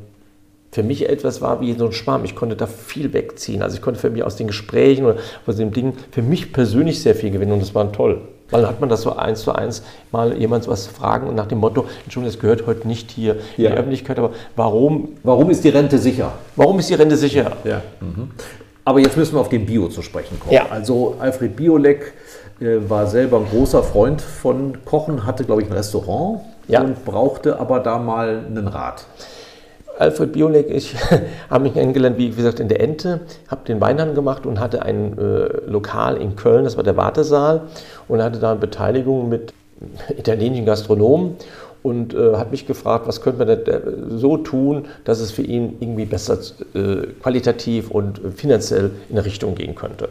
[0.70, 2.24] für mich etwas war wie so ein Schwarm.
[2.24, 3.62] Ich konnte da viel wegziehen.
[3.62, 5.16] Also ich konnte für mich aus den Gesprächen oder
[5.46, 8.20] aus dem Ding für mich persönlich sehr viel gewinnen und das war toll.
[8.50, 11.46] Weil dann hat man das so eins zu eins mal jemand was fragen und nach
[11.46, 13.70] dem Motto, Entschuldigung, das gehört heute nicht hier in ja.
[13.70, 15.10] die Öffentlichkeit, aber warum?
[15.22, 16.32] Warum ist die Rente sicher?
[16.56, 17.52] Warum ist die Rente sicher?
[17.64, 17.82] Ja.
[18.00, 18.30] Mhm.
[18.84, 20.54] Aber jetzt müssen wir auf den Bio zu sprechen kommen.
[20.54, 20.66] Ja.
[20.70, 22.14] Also Alfred Biolek
[22.60, 26.82] war selber ein großer Freund von Kochen, hatte, glaube ich, ein Restaurant ja.
[26.82, 29.06] und brauchte aber da mal einen Rat.
[29.98, 30.94] Alfred Biolek, ich
[31.50, 35.18] habe mich kennengelernt, wie gesagt, in der Ente, habe den Weinhandel gemacht und hatte ein
[35.18, 37.62] äh, Lokal in Köln, das war der Wartesaal,
[38.06, 39.52] und hatte da eine Beteiligung mit
[40.16, 41.36] italienischen Gastronomen
[41.82, 45.76] und äh, hat mich gefragt, was könnte man denn so tun, dass es für ihn
[45.80, 46.38] irgendwie besser
[46.74, 50.08] äh, qualitativ und finanziell in eine Richtung gehen könnte.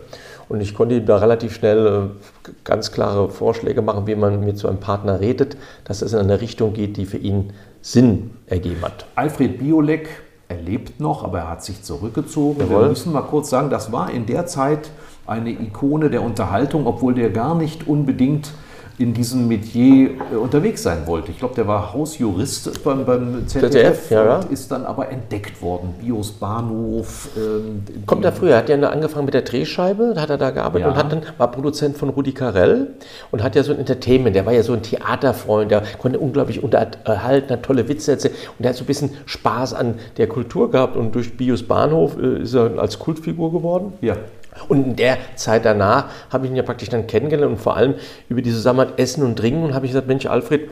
[0.49, 2.09] Und ich konnte ihm da relativ schnell
[2.45, 6.19] äh, ganz klare Vorschläge machen, wie man mit so einem Partner redet, dass es in
[6.19, 9.05] eine Richtung geht, die für ihn Sinn ergeben hat.
[9.15, 10.09] Alfred Biolek,
[10.47, 12.61] er lebt noch, aber er hat sich zurückgezogen.
[12.61, 12.83] Jawohl.
[12.83, 14.89] Wir müssen mal kurz sagen, das war in der Zeit
[15.25, 18.51] eine Ikone der Unterhaltung, obwohl der gar nicht unbedingt
[18.99, 21.29] in diesem Metier äh, unterwegs sein wollte.
[21.31, 25.61] Ich glaube, der war Hausjurist beim, beim ZDF, ZDF ja, und ist dann aber entdeckt
[25.61, 25.93] worden.
[26.01, 27.29] Bios Bahnhof.
[27.37, 30.87] Ähm, Kommt er früher, hat ja angefangen mit der Drehscheibe, da hat er da gearbeitet
[30.87, 30.91] ja.
[30.91, 32.95] und hat dann, war Produzent von Rudi Carell
[33.29, 36.63] und hat ja so ein Entertainment, der war ja so ein Theaterfreund, der konnte unglaublich
[36.63, 40.71] unterhalten, hat tolle Witze erzählt und der hat so ein bisschen Spaß an der Kultur
[40.71, 43.93] gehabt und durch Bios Bahnhof äh, ist er als Kultfigur geworden.
[44.01, 44.15] Ja.
[44.67, 47.95] Und in der Zeit danach habe ich ihn ja praktisch dann kennengelernt und vor allem
[48.29, 50.69] über die Zusammenarbeit Essen und Trinken und habe ich gesagt, Mensch Alfred,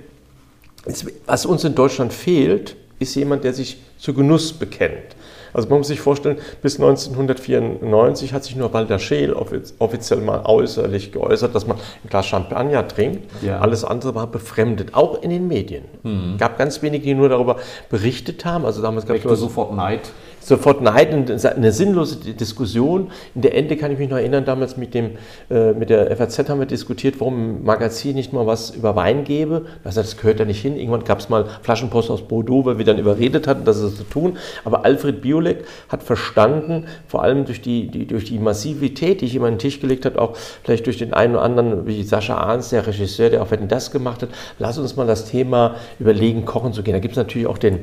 [1.25, 5.15] was uns in Deutschland fehlt, ist jemand, der sich zu Genuss bekennt.
[5.55, 11.13] Also man muss sich vorstellen, bis 1994 hat sich nur Walter Scheel offiziell mal äußerlich
[11.13, 13.31] geäußert, dass man ein Glas Champagner trinkt.
[13.41, 13.59] Ja.
[13.59, 15.85] Alles andere war befremdet, auch in den Medien.
[16.03, 16.37] Es mhm.
[16.37, 17.55] gab ganz wenige, die nur darüber
[17.89, 18.65] berichtet haben.
[18.65, 20.01] Also damals gab es sofort Neid
[20.45, 23.09] sofort Neid und eine sinnlose Diskussion.
[23.33, 25.11] In der Ende kann ich mich noch erinnern, damals mit, dem,
[25.49, 29.23] äh, mit der FAZ haben wir diskutiert, warum im Magazin nicht mal was über Wein
[29.23, 29.65] gebe.
[29.83, 30.77] Also das gehört da nicht hin.
[30.77, 34.03] Irgendwann gab es mal Flaschenpost aus Bordeaux, weil wir dann überredet hatten, das ist zu
[34.03, 34.37] tun.
[34.63, 39.35] Aber Alfred Biolek hat verstanden, vor allem durch die, die, durch die Massivität, die ich
[39.35, 42.37] ihm an den Tisch gelegt habe, auch vielleicht durch den einen oder anderen, wie Sascha
[42.37, 44.29] Arns, der Regisseur, der auch wenn das gemacht hat,
[44.59, 46.93] lass uns mal das Thema überlegen, kochen zu gehen.
[46.93, 47.79] Da gibt es natürlich auch den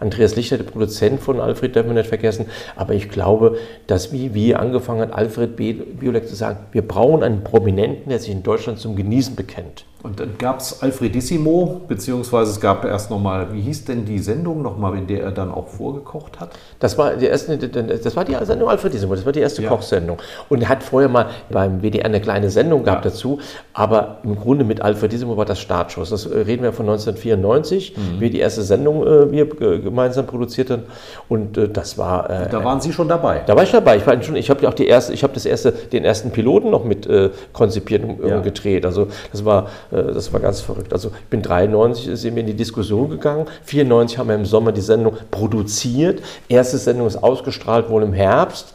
[0.00, 2.46] Andreas Lichter, der Produzent von Alfred, darf man nicht vergessen.
[2.76, 7.44] Aber ich glaube, dass wie, wie angefangen hat, Alfred Biolek zu sagen, wir brauchen einen
[7.44, 9.84] Prominenten, der sich in Deutschland zum Genießen bekennt.
[10.04, 14.60] Und dann gab es Alfredissimo, beziehungsweise es gab erst nochmal, wie hieß denn die Sendung
[14.60, 16.50] nochmal, in der er dann auch vorgekocht hat?
[16.78, 19.70] Das war die erste, das war die Sendung Alfredissimo, das war die erste ja.
[19.70, 20.18] Kochsendung.
[20.50, 23.10] Und er hat vorher mal beim WDR eine kleine Sendung gehabt ja.
[23.10, 23.38] dazu,
[23.72, 26.10] aber im Grunde mit Alfredissimo war das Startschuss.
[26.10, 28.20] Das äh, reden wir von 1994, mhm.
[28.20, 30.82] wie die erste Sendung äh, wir gemeinsam produziert haben.
[31.30, 32.28] Und äh, das war.
[32.28, 33.40] Äh, da waren Sie schon dabei?
[33.46, 33.96] Da war ich dabei.
[33.96, 36.30] Ich, war schon, ich habe ja auch die erste, ich habe das erste, den ersten
[36.30, 38.40] Piloten noch mit äh, konzipiert und ja.
[38.40, 38.84] gedreht.
[38.84, 40.92] Also das war äh, das war ganz verrückt.
[40.92, 43.46] Also ich bin 93, sind wir in die Diskussion gegangen.
[43.64, 46.22] 94 haben wir im Sommer die Sendung produziert.
[46.48, 48.74] Erste Sendung ist ausgestrahlt wohl im Herbst.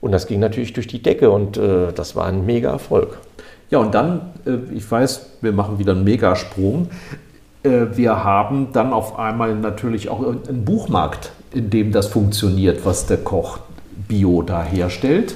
[0.00, 3.18] Und das ging natürlich durch die Decke und äh, das war ein mega Erfolg.
[3.70, 6.88] Ja, und dann, äh, ich weiß, wir machen wieder einen Megasprung.
[7.62, 13.06] Äh, wir haben dann auf einmal natürlich auch einen Buchmarkt, in dem das funktioniert, was
[13.06, 13.58] der Koch
[14.08, 15.34] Bio da herstellt.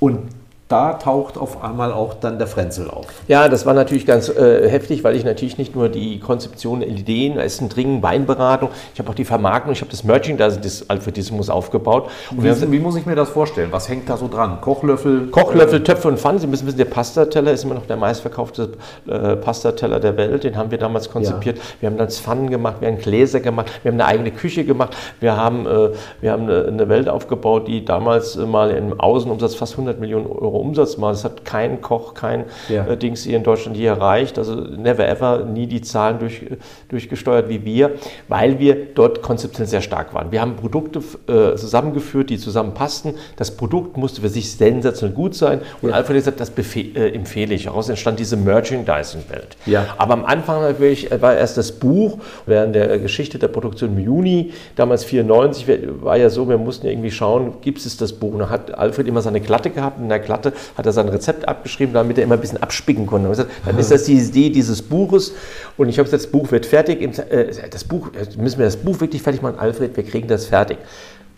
[0.00, 0.20] Und
[0.68, 3.06] da taucht auf einmal auch dann der Frenzel auf.
[3.26, 7.38] Ja, das war natürlich ganz äh, heftig, weil ich natürlich nicht nur die Konzeption, Ideen,
[7.38, 12.10] Essen, Trinken, Weinberatung, ich habe auch die Vermarktung, ich habe das Merchandising des Alfredismus aufgebaut.
[12.30, 13.68] Und wie, wie, muss ich mir das vorstellen?
[13.72, 14.60] Was hängt da so dran?
[14.60, 15.28] Kochlöffel?
[15.28, 16.38] Kochlöffel, äh, Töpfe und Pfannen.
[16.38, 18.72] Sie müssen wissen, der Pastateller ist immer noch der meistverkaufte
[19.06, 20.44] äh, Pastateller der Welt.
[20.44, 21.56] Den haben wir damals konzipiert.
[21.56, 21.64] Ja.
[21.80, 24.94] Wir haben dann Pfannen gemacht, wir haben Gläser gemacht, wir haben eine eigene Küche gemacht.
[25.20, 29.72] Wir haben, äh, wir haben eine, eine, Welt aufgebaut, die damals mal im Außenumsatz fast
[29.72, 31.12] 100 Millionen Euro Umsatz mal.
[31.12, 32.86] Das hat kein Koch, kein ja.
[32.86, 34.38] äh, Dings hier in Deutschland je erreicht.
[34.38, 36.42] Also never ever, nie die Zahlen durch,
[36.88, 37.92] durchgesteuert wie wir,
[38.28, 40.32] weil wir dort konzeptionell sehr stark waren.
[40.32, 43.14] Wir haben Produkte äh, zusammengeführt, die zusammenpassten.
[43.36, 45.60] Das Produkt musste für sich sensationell gut sein.
[45.82, 45.94] Und ja.
[45.94, 47.64] Alfred hat gesagt, das äh, empfehle ich.
[47.64, 49.56] Daraus entstand diese Merchandising-Welt.
[49.66, 49.86] Ja.
[49.98, 52.18] Aber am Anfang natürlich war erst das Buch.
[52.46, 55.66] Während der Geschichte der Produktion im Juni, damals 94,
[56.00, 58.32] war ja so, wir mussten ja irgendwie schauen, gibt es das Buch?
[58.32, 59.98] Und da hat Alfred immer seine Glatte gehabt.
[59.98, 63.06] Und in der Glatte hat er sein Rezept abgeschrieben, damit er immer ein bisschen abspicken
[63.06, 63.28] konnte.
[63.28, 65.32] Gesagt, dann ist das die Idee dieses Buches.
[65.76, 67.02] Und ich habe gesagt, das Buch wird fertig.
[67.30, 70.78] Äh, das Buch, müssen wir das Buch wirklich fertig machen, Alfred, wir kriegen das fertig.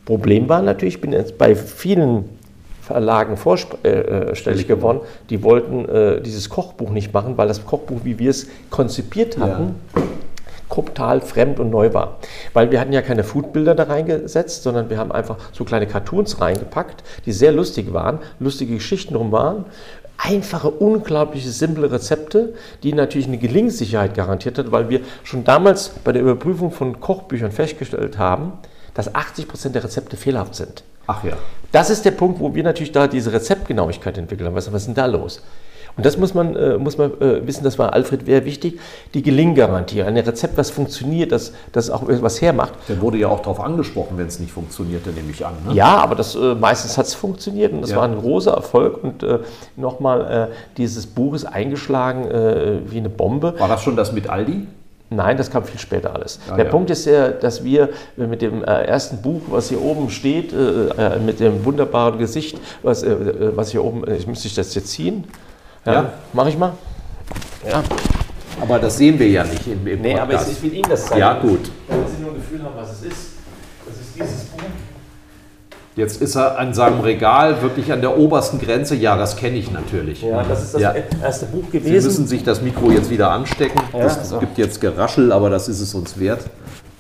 [0.05, 2.25] Problem war natürlich, ich bin jetzt bei vielen
[2.83, 8.31] Verlagen vorstellig geworden, die wollten äh, dieses Kochbuch nicht machen, weil das Kochbuch, wie wir
[8.31, 10.03] es konzipiert hatten, ja
[10.71, 12.19] total fremd und neu war.
[12.53, 16.41] Weil wir hatten ja keine Foodbilder da reingesetzt, sondern wir haben einfach so kleine Cartoons
[16.41, 19.65] reingepackt, die sehr lustig waren, lustige Geschichten drum waren,
[20.17, 26.13] einfache, unglaubliche, simple Rezepte, die natürlich eine Gelingsicherheit garantiert hat, weil wir schon damals bei
[26.13, 28.53] der Überprüfung von Kochbüchern festgestellt haben,
[28.95, 30.85] dass 80 Prozent der Rezepte fehlerhaft sind.
[31.07, 31.33] Ach ja.
[31.73, 34.55] Das ist der Punkt, wo wir natürlich da diese Rezeptgenauigkeit entwickelt haben.
[34.55, 35.43] Was, was ist denn da los?
[36.01, 38.81] Und das muss man, äh, muss man äh, wissen, das war Alfred Wehr wichtig,
[39.13, 40.03] die Gelinggarantie.
[40.03, 42.73] Ein Rezept, was funktioniert, das, das auch was hermacht.
[42.89, 45.53] Der wurde ja auch darauf angesprochen, wenn es nicht funktionierte, nehme ich an.
[45.69, 45.75] Ne?
[45.75, 47.99] Ja, aber das, äh, meistens hat es funktioniert und das ja.
[47.99, 49.05] war ein großer Erfolg.
[49.05, 49.41] Und äh,
[49.77, 53.61] nochmal, äh, dieses Buch ist eingeschlagen äh, wie eine Bombe.
[53.61, 54.69] War das schon das mit Aldi?
[55.11, 56.41] Nein, das kam viel später alles.
[56.49, 56.71] Ah, der ja.
[56.71, 60.55] Punkt ist ja, dass wir mit dem ersten Buch, was hier oben steht,
[61.27, 65.25] mit dem wunderbaren Gesicht, was, was hier oben, ich müsste das jetzt ziehen.
[65.85, 66.13] Ja, ja.
[66.33, 66.73] mach ich mal.
[67.69, 67.83] Ja.
[68.61, 70.45] Aber das sehen wir ja nicht im, im Nee, Podcast.
[70.45, 71.21] aber ich will Ihnen das zeigen.
[71.21, 71.71] Ja, gut.
[71.89, 73.17] Damit Sie nur ein Gefühl haben, was es ist.
[73.87, 74.61] Das ist dieses Buch.
[75.97, 78.95] Jetzt ist er an seinem Regal wirklich an der obersten Grenze.
[78.95, 80.23] Ja, das kenne ich natürlich.
[80.23, 80.95] Ja, das ist das ja.
[81.23, 82.01] erste Buch gewesen.
[82.01, 83.81] Sie müssen sich das Mikro jetzt wieder anstecken.
[83.93, 84.39] Ja, es so.
[84.39, 86.45] gibt jetzt Geraschel, aber das ist es uns wert.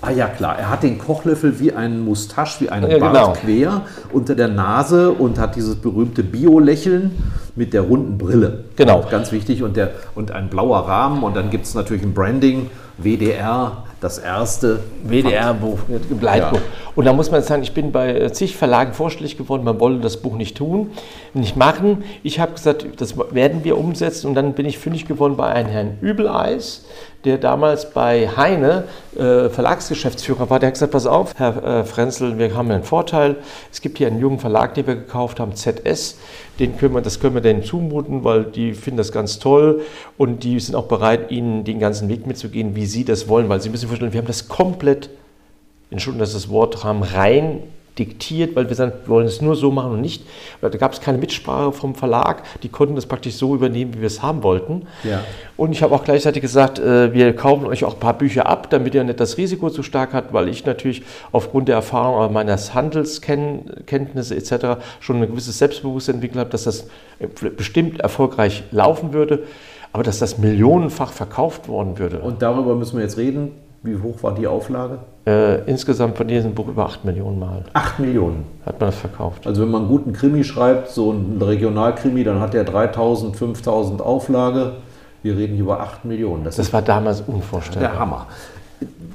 [0.02, 0.58] Ah ja, klar.
[0.58, 3.32] Er hat den Kochlöffel wie einen Mustache, wie einen ja, Bart genau.
[3.32, 3.82] quer
[4.12, 7.10] unter der Nase und hat dieses berühmte Bio-Lächeln
[7.54, 8.64] mit der runden Brille.
[8.76, 9.04] Genau.
[9.10, 9.62] Ganz wichtig.
[9.62, 11.22] Und, der, und ein blauer Rahmen.
[11.22, 16.58] Und dann gibt es natürlich ein Branding, WDR, das erste WDR-Buch, Begleitbuch.
[16.58, 16.64] Ja.
[16.94, 20.18] Und da muss man sagen, ich bin bei zig Verlagen vorstellig geworden, man wolle das
[20.18, 20.90] Buch nicht tun,
[21.34, 22.04] nicht machen.
[22.22, 25.68] Ich habe gesagt, das werden wir umsetzen und dann bin ich fündig geworden bei einem
[25.68, 26.86] Herrn Übeleis,
[27.24, 30.59] der damals bei Heine äh, Verlagsgeschäftsführer war.
[30.59, 33.37] Der hat gesagt, pass auf, Herr äh, Frenzel, wir haben einen Vorteil.
[33.70, 36.18] Es gibt hier einen jungen Verlag, den wir gekauft haben, ZS.
[36.59, 39.83] Den können wir, das können wir denen zumuten, weil die finden das ganz toll
[40.16, 43.48] und die sind auch bereit, Ihnen den ganzen Weg mitzugehen, wie Sie das wollen.
[43.48, 45.11] Weil Sie müssen sich vorstellen, wir haben das komplett,
[45.90, 47.62] Entschuldigung, dass das Wort haben, rein
[48.00, 50.24] diktiert, weil wir sagen, wir wollen es nur so machen und nicht.
[50.60, 54.06] Da gab es keine Mitsprache vom Verlag, die konnten das praktisch so übernehmen, wie wir
[54.06, 54.86] es haben wollten.
[55.04, 55.20] Ja.
[55.56, 58.70] Und ich habe auch gleichzeitig gesagt, äh, wir kaufen euch auch ein paar Bücher ab,
[58.70, 62.74] damit ihr nicht das Risiko zu stark habt, weil ich natürlich aufgrund der Erfahrung meines
[62.74, 64.80] Handelskenntnisse etc.
[65.00, 66.88] schon ein gewisses Selbstbewusstsein entwickelt habe, dass das
[67.56, 69.44] bestimmt erfolgreich laufen würde,
[69.92, 72.20] aber dass das millionenfach verkauft worden würde.
[72.20, 73.52] Und darüber müssen wir jetzt reden.
[73.82, 74.98] Wie hoch war die Auflage?
[75.26, 77.64] Äh, insgesamt von diesem Buch über 8 Millionen Mal.
[77.72, 78.44] 8 Millionen?
[78.66, 79.46] Hat man das verkauft.
[79.46, 84.02] Also wenn man einen guten Krimi schreibt, so ein Regionalkrimi, dann hat der 3000, 5000
[84.02, 84.72] Auflage.
[85.22, 86.44] Wir reden hier über 8 Millionen.
[86.44, 87.90] Das, das war damals unvorstellbar.
[87.90, 88.26] Der Hammer.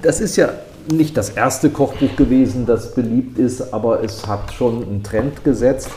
[0.01, 0.49] Das ist ja
[0.91, 5.89] nicht das erste Kochbuch gewesen, das beliebt ist, aber es hat schon einen Trend gesetzt.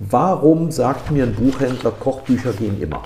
[0.00, 3.02] Warum sagt mir ein Buchhändler, Kochbücher gehen immer?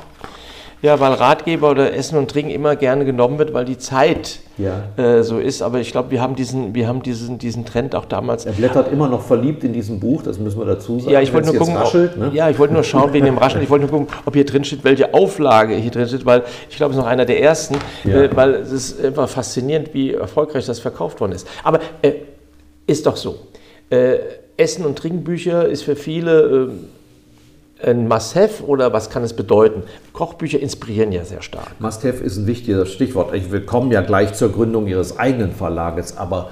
[0.83, 4.83] Ja, weil Ratgeber oder Essen und Trinken immer gerne genommen wird, weil die Zeit ja.
[4.97, 5.63] äh, so ist.
[5.63, 8.47] Aber ich glaube, wir haben, diesen, wir haben diesen, diesen Trend auch damals.
[8.47, 11.13] Er blättert immer noch verliebt in diesem Buch, das müssen wir dazu sagen.
[11.13, 12.33] Ja, ich wollte nur gucken, raschelt, ne?
[12.35, 13.63] ja, ich wollte nur schauen wegen dem Rascheln.
[13.63, 16.77] Ich wollte nur gucken, ob hier drin steht, welche Auflage hier drin steht, weil ich
[16.77, 18.23] glaube, es ist noch einer der ersten, ja.
[18.23, 21.47] äh, weil es ist einfach faszinierend, wie erfolgreich das verkauft worden ist.
[21.63, 22.13] Aber äh,
[22.89, 23.37] ist doch so.
[23.89, 24.19] Äh,
[24.57, 26.89] Essen und Trinkbücher ist für viele ähm,
[27.85, 29.83] ein Must-Have oder was kann es bedeuten?
[30.13, 31.81] Kochbücher inspirieren ja sehr stark.
[31.81, 33.33] Must-Have ist ein wichtiges Stichwort.
[33.33, 36.51] Wir kommen ja gleich zur Gründung Ihres eigenen Verlages, aber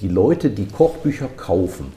[0.00, 1.92] die Leute, die Kochbücher kaufen,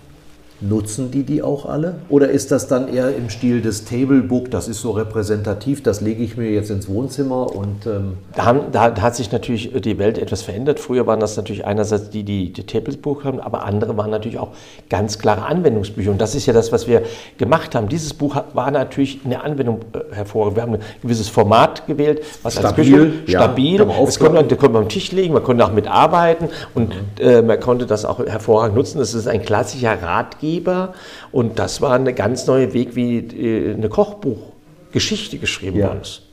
[0.62, 1.96] Nutzen die die auch alle?
[2.08, 6.24] Oder ist das dann eher im Stil des Tablebook, das ist so repräsentativ, das lege
[6.24, 7.88] ich mir jetzt ins Wohnzimmer und...
[7.88, 10.80] Ähm da, haben, da, hat sich natürlich die Welt etwas verändert.
[10.80, 14.50] Früher waren das natürlich einerseits die, die, die Tablebook haben, aber andere waren natürlich auch
[14.88, 16.12] ganz klare Anwendungsbücher.
[16.12, 17.02] Und das ist ja das, was wir
[17.40, 17.90] gemacht haben.
[17.90, 20.58] Dieses Buch war natürlich eine Anwendung äh, hervorragend.
[20.58, 24.48] Wir haben ein gewisses Format gewählt, was stabil, als Küche, stabil, ja, das konnte man,
[24.48, 27.26] das konnte man am Tisch legen, man konnte auch mitarbeiten und mhm.
[27.26, 29.00] äh, man konnte das auch hervorragend nutzen.
[29.00, 30.94] Das ist ein klassischer Ratgeber Ratgeber.
[31.32, 35.88] Und das war ein ganz neuer Weg, wie äh, eine Kochbuchgeschichte geschrieben ja.
[35.88, 36.24] worden ist.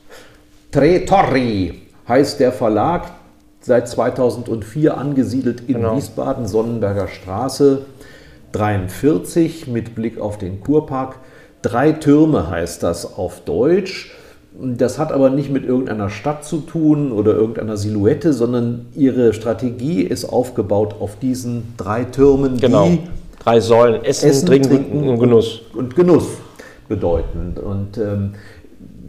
[0.71, 3.11] Tre Torri heißt der Verlag,
[3.61, 5.95] seit 2004 angesiedelt in genau.
[5.95, 7.85] Wiesbaden, Sonnenberger Straße
[8.51, 11.17] 43 mit Blick auf den Kurpark.
[11.61, 14.11] Drei Türme heißt das auf Deutsch.
[14.59, 20.01] Das hat aber nicht mit irgendeiner Stadt zu tun oder irgendeiner Silhouette, sondern ihre Strategie
[20.01, 22.87] ist aufgebaut auf diesen drei Türmen, genau.
[22.87, 22.99] die
[23.39, 25.61] drei Säulen, Essen, Essen Trinken, Trinken, und Genuss.
[25.73, 26.27] Und Genuss
[26.87, 27.55] bedeuten.
[27.57, 28.33] Und ähm,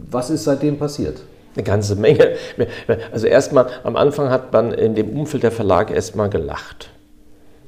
[0.09, 1.21] was ist seitdem passiert?
[1.55, 2.35] Eine ganze Menge.
[3.11, 6.90] Also erstmal, am Anfang hat man in dem Umfeld der Verlage erstmal gelacht.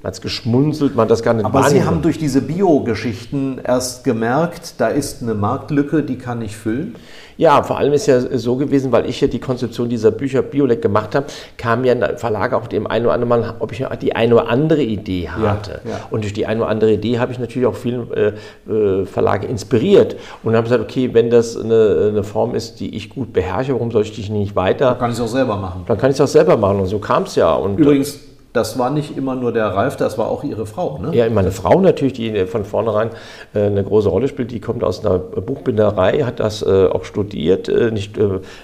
[0.04, 3.62] Man hat es geschmunzelt, man hat das gar nicht Aber Sie haben durch diese Bio-Geschichten
[3.64, 6.96] erst gemerkt, da ist eine Marktlücke, die kann ich füllen?
[7.38, 10.82] Ja, vor allem ist ja so gewesen, weil ich ja die Konzeption dieser Bücher Biolek
[10.82, 11.28] gemacht habe,
[11.58, 14.50] kam ja ein Verlag auch dem einen oder anderen Mal, ob ich die eine oder
[14.50, 15.80] andere Idee hatte.
[15.86, 16.00] Ja, ja.
[16.12, 18.36] Und durch die eine oder andere Idee habe ich natürlich auch viele
[18.68, 22.94] äh, äh, Verlage inspiriert und habe gesagt, okay, wenn das eine, eine, Form ist, die
[22.94, 24.90] ich gut beherrsche, warum soll ich die nicht weiter?
[24.90, 25.84] Dann kann ich es auch selber machen.
[25.88, 27.54] Dann kann ich es auch selber machen und so kam es ja.
[27.54, 28.20] Und Übrigens,
[28.54, 31.16] das war nicht immer nur der Ralf, das war auch Ihre Frau, ne?
[31.16, 33.10] Ja, meine Frau natürlich, die von vornherein
[33.54, 34.52] äh, eine große Rolle spielt.
[34.52, 38.18] Die kommt aus einer Buchbinderei, hat das äh, auch studiert, äh, nicht,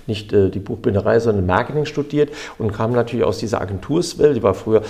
[0.05, 2.29] nicht die Buchbinderei, sondern Marketing studiert
[2.59, 4.37] und kam natürlich aus dieser Agenturswelt.
[4.37, 4.81] Die war früher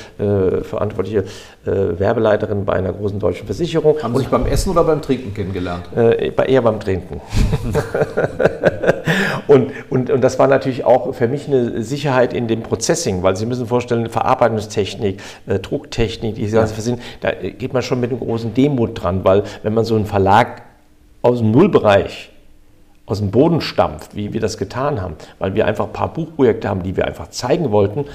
[0.61, 1.23] verantwortliche
[1.63, 3.95] Werbeleiterin bei einer großen deutschen Versicherung.
[4.01, 5.85] Haben Sie sich beim Essen oder beim Trinken kennengelernt?
[5.95, 7.21] eher beim Trinken.
[9.47, 13.35] und, und, und das war natürlich auch für mich eine Sicherheit in dem Processing, weil
[13.35, 16.75] Sie müssen vorstellen, Verarbeitungstechnik, äh, Drucktechnik, diese ganzen ja.
[16.75, 20.05] Versehen, da geht man schon mit einem großen Demut dran, weil wenn man so einen
[20.05, 20.63] Verlag
[21.21, 22.31] aus dem Nullbereich
[23.05, 26.69] aus dem Boden stampft, wie wir das getan haben, weil wir einfach ein paar Buchprojekte
[26.69, 28.05] haben, die wir einfach zeigen wollten,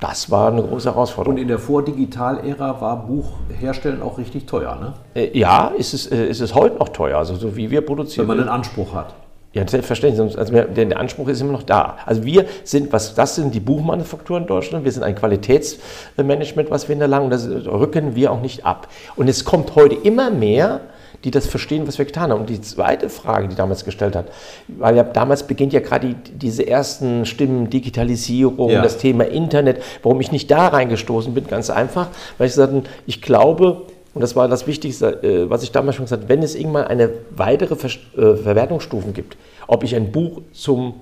[0.00, 1.36] das war eine große Herausforderung.
[1.36, 4.92] Und in der Vordigital-Ära war Buchherstellen auch richtig teuer, ne?
[5.14, 8.28] Äh, ja, ist es, äh, ist es heute noch teuer, also so wie wir produzieren.
[8.28, 9.14] Wenn man einen Anspruch hat.
[9.54, 10.36] Ja, selbstverständlich.
[10.36, 11.96] Also der, Anspruch ist immer noch da.
[12.04, 14.84] Also wir sind, was das sind die Buchmanufakturen in Deutschland.
[14.84, 18.88] Wir sind ein Qualitätsmanagement, was wir in der Langen, das rücken wir auch nicht ab.
[19.14, 20.80] Und es kommt heute immer mehr,
[21.22, 22.40] die das verstehen, was wir getan haben.
[22.40, 24.26] Und die zweite Frage, die damals gestellt hat,
[24.66, 28.82] weil ja damals beginnt ja gerade die, diese ersten Stimmen, Digitalisierung, ja.
[28.82, 33.22] das Thema Internet, warum ich nicht da reingestoßen bin, ganz einfach, weil ich sagte, ich
[33.22, 33.82] glaube,
[34.14, 36.84] und das war das Wichtigste, äh, was ich damals schon gesagt habe, wenn es irgendwann
[36.84, 39.36] eine weitere äh, Verwertungsstufen gibt,
[39.66, 40.94] ob ich ein Buch zum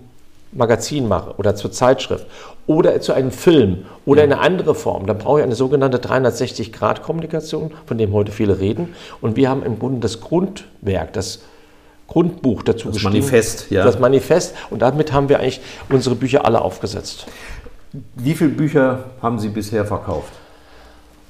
[0.53, 2.27] Magazin mache oder zur Zeitschrift
[2.67, 7.73] oder zu einem Film oder in eine andere Form, dann brauche ich eine sogenannte 360-Grad-Kommunikation,
[7.87, 8.95] von dem heute viele reden.
[9.21, 11.41] Und wir haben im Grunde das Grundwerk, das
[12.07, 13.15] Grundbuch dazu das geschrieben.
[13.15, 13.85] Manifest, ja.
[13.85, 14.55] Das Manifest.
[14.71, 17.27] Und damit haben wir eigentlich unsere Bücher alle aufgesetzt.
[18.15, 20.33] Wie viele Bücher haben Sie bisher verkauft?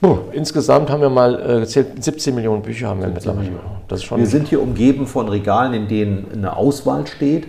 [0.02, 3.50] Puh, insgesamt haben wir mal äh, gezählt, 17 Millionen Bücher haben wir mittlerweile.
[3.86, 7.46] Das ist schon wir sind hier umgeben von Regalen, in denen eine Auswahl steht.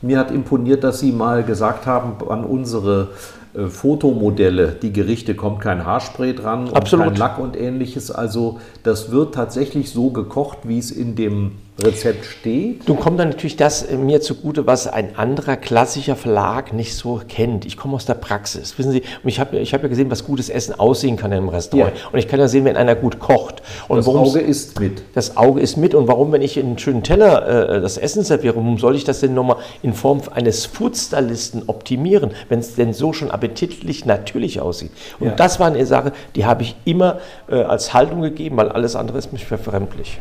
[0.00, 3.10] Mir hat imponiert, dass Sie mal gesagt haben, an unsere
[3.54, 7.06] äh, Fotomodelle, die Gerichte kommt kein Haarspray dran Absolut.
[7.06, 8.10] und kein Lack und ähnliches.
[8.10, 12.86] Also das wird tatsächlich so gekocht, wie es in dem Rezept steht.
[12.86, 17.20] Nun kommt dann natürlich das äh, mir zugute, was ein anderer klassischer Verlag nicht so
[17.26, 17.64] kennt.
[17.64, 18.76] Ich komme aus der Praxis.
[18.78, 21.96] Wissen Sie, ich habe ich hab ja gesehen, was gutes Essen aussehen kann im Restaurant.
[21.96, 22.08] Ja.
[22.12, 23.62] Und ich kann ja sehen, wenn einer gut kocht.
[23.88, 25.02] Und das Auge ist mit.
[25.14, 25.94] Das Auge ist mit.
[25.94, 29.20] Und warum, wenn ich einen schönen Teller äh, das Essen serviere, warum soll ich das
[29.20, 34.90] denn nochmal in Form eines Foodstylisten optimieren, wenn es denn so schon appetitlich natürlich aussieht?
[35.20, 35.34] Und ja.
[35.34, 37.18] das war eine Sache, die habe ich immer
[37.48, 40.20] äh, als Haltung gegeben, weil alles andere ist mich verfremdlich.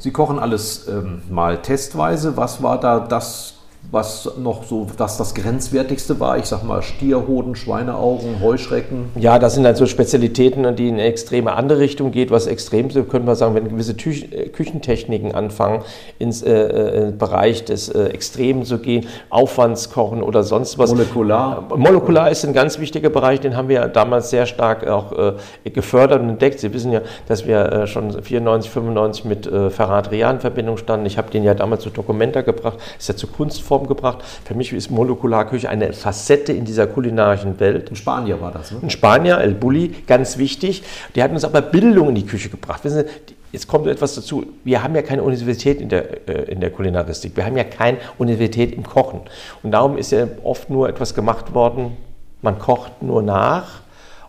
[0.00, 2.36] Sie kochen alles ähm, mal testweise.
[2.38, 3.54] Was war da das,
[3.92, 6.38] was noch so, was das grenzwertigste war?
[6.38, 9.10] Ich sag mal Stierhoden, Schweineaugen, Heuschrecken.
[9.16, 12.30] Ja, das sind also Spezialitäten, die in eine extreme andere Richtung geht.
[12.30, 15.82] Was extrem ist, könnte man sagen, wenn gewisse äh, Küchentechniken anfangen,
[16.18, 20.90] ins äh, äh, Bereich des äh, Extremen zu gehen, Aufwandskochen oder sonst was.
[20.90, 21.64] Molekular.
[21.76, 25.34] Molekular ist ein ganz wichtiger Bereich, den haben wir damals sehr stark auch
[25.64, 26.60] äh, gefördert und entdeckt.
[26.60, 31.06] Sie wissen ja, dass wir äh, schon 94, 95 mit Ferrat Ria in Verbindung standen.
[31.06, 34.18] Ich habe den ja damals zu Dokumenta gebracht, ist ja zu Kunstform gebracht.
[34.44, 37.90] Für mich ist Molekularküche eine Facette in dieser kulinarischen Welt.
[37.90, 38.78] In Spanier war das, ne?
[38.82, 40.82] In Spanier, El Bulli, ganz wichtig.
[41.14, 42.84] Der hat uns aber Bildung in die Küche gebracht.
[42.84, 44.46] Wissen Sie, Jetzt kommt etwas dazu.
[44.62, 47.36] Wir haben ja keine Universität in der, äh, in der Kulinaristik.
[47.36, 49.22] Wir haben ja keine Universität im Kochen.
[49.64, 51.96] Und darum ist ja oft nur etwas gemacht worden,
[52.42, 53.80] man kocht nur nach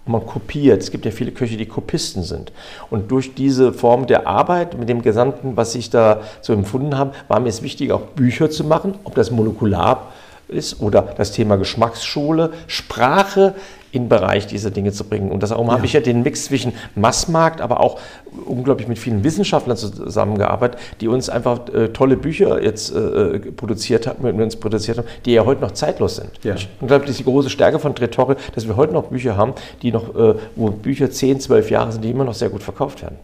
[0.05, 0.81] und man kopiert.
[0.81, 2.51] Es gibt ja viele Köche, die Kopisten sind.
[2.89, 7.13] Und durch diese Form der Arbeit, mit dem Gesamten, was ich da so empfunden habe,
[7.27, 10.11] war mir es wichtig, auch Bücher zu machen, ob das molekular
[10.51, 13.55] ist oder das Thema Geschmacksschule, Sprache
[13.91, 15.31] in den Bereich dieser Dinge zu bringen.
[15.31, 15.73] Und darum ja.
[15.73, 17.99] habe ich ja den Mix zwischen Massmarkt, aber auch
[18.45, 24.23] unglaublich mit vielen Wissenschaftlern zusammengearbeitet, die uns einfach äh, tolle Bücher jetzt äh, produziert haben,
[24.23, 26.29] mit uns produziert haben, die ja heute noch zeitlos sind.
[26.43, 26.55] Ja.
[26.55, 29.53] Ich glaube, das ist die große Stärke von Tretore, dass wir heute noch Bücher haben,
[29.81, 33.01] die noch, äh, wo Bücher 10, 12 Jahre sind, die immer noch sehr gut verkauft
[33.01, 33.17] werden.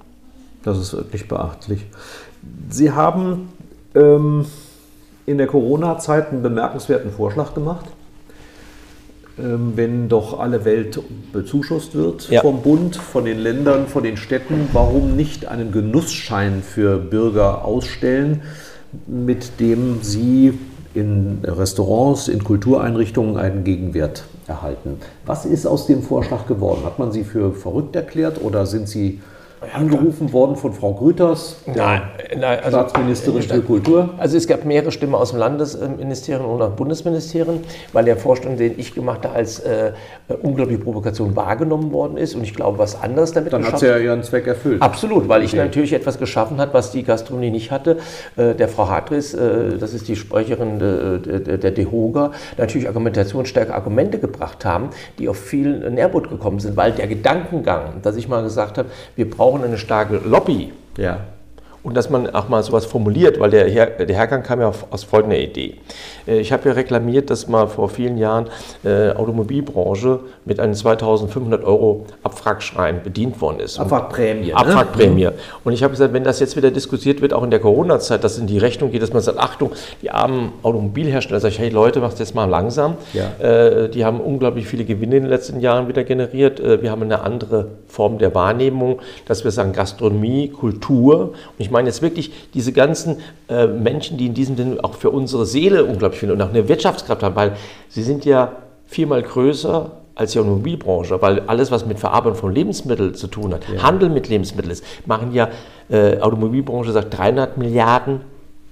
[0.64, 1.86] Das ist wirklich beachtlich.
[2.70, 3.50] Sie haben
[3.96, 4.46] ähm,
[5.28, 7.86] in der Corona-Zeit einen bemerkenswerten Vorschlag gemacht.
[9.38, 11.00] Ähm, wenn doch alle Welt
[11.32, 12.42] bezuschusst wird ja.
[12.42, 18.42] vom Bund, von den Ländern, von den Städten, warum nicht einen Genussschein für Bürger ausstellen,
[19.06, 20.58] mit dem sie
[20.96, 24.98] in Restaurants, in Kultureinrichtungen einen Gegenwert erhalten?
[25.26, 26.86] Was ist aus dem Vorschlag geworden?
[26.86, 29.20] Hat man sie für verrückt erklärt oder sind sie
[29.74, 32.02] angerufen worden von Frau Grüters, der nein,
[32.38, 34.10] nein, also, Staatsministerin für Kultur?
[34.18, 37.62] Also es gab mehrere Stimmen aus dem Landesministerium und auch Bundesministerium,
[37.94, 39.92] weil der Vorstand, den ich gemacht habe, als äh,
[40.42, 43.98] unglaubliche Provokation wahrgenommen worden ist und ich glaube, was anderes damit Dann hat sie ja
[43.98, 44.82] ihren Zweck erfüllt.
[44.82, 45.64] Absolut, weil ich okay.
[45.64, 47.98] natürlich etwas geschaffen habe, was die Gastronomie nicht hatte.
[48.36, 53.74] Äh, der Frau Hartris, äh, das ist die Sprecherin de, de, der DEHOGA, natürlich argumentationsstärke
[53.74, 54.90] Argumente gebracht haben,
[55.20, 59.30] die auf viel Nährboot gekommen sind, weil der Gedankengang, dass ich mal gesagt habe, wir
[59.30, 60.72] brauchen brauchen eine starke Lobby.
[60.98, 61.20] Ja.
[61.88, 65.06] Und dass man auch mal sowas formuliert, weil der, Her der Hergang kam ja aus
[65.06, 65.76] folgender Idee.
[66.28, 68.48] Äh, ich habe ja reklamiert, dass mal vor vielen Jahren
[68.84, 73.80] äh, Automobilbranche mit einem 2500 Euro Abwrackschrein bedient worden ist.
[73.80, 74.54] Abwrackprämie.
[74.54, 75.24] Abwrackprämie.
[75.24, 75.34] Ne?
[75.64, 78.38] Und ich habe gesagt, wenn das jetzt wieder diskutiert wird, auch in der Corona-Zeit, dass
[78.38, 79.72] in die Rechnung geht, dass man sagt, Achtung,
[80.02, 82.98] die armen Automobilhersteller, sage ich, hey Leute, macht jetzt mal langsam.
[83.14, 83.32] Ja.
[83.40, 86.60] Äh, die haben unglaublich viele Gewinne in den letzten Jahren wieder generiert.
[86.60, 91.30] Äh, wir haben eine andere Form der Wahrnehmung, dass wir sagen Gastronomie, Kultur.
[91.30, 93.18] Und ich meine jetzt wirklich diese ganzen
[93.50, 96.68] äh, Menschen, die in diesem Sinne auch für unsere Seele unglaublich viel und auch eine
[96.68, 97.54] Wirtschaftskraft haben, weil
[97.90, 98.54] sie sind ja
[98.88, 103.62] viermal größer als die Automobilbranche, weil alles, was mit Verarbeitung von Lebensmitteln zu tun hat,
[103.72, 103.84] ja.
[103.84, 105.50] Handel mit Lebensmitteln ist, machen ja,
[105.90, 108.22] äh, Automobilbranche sagt 300 Milliarden,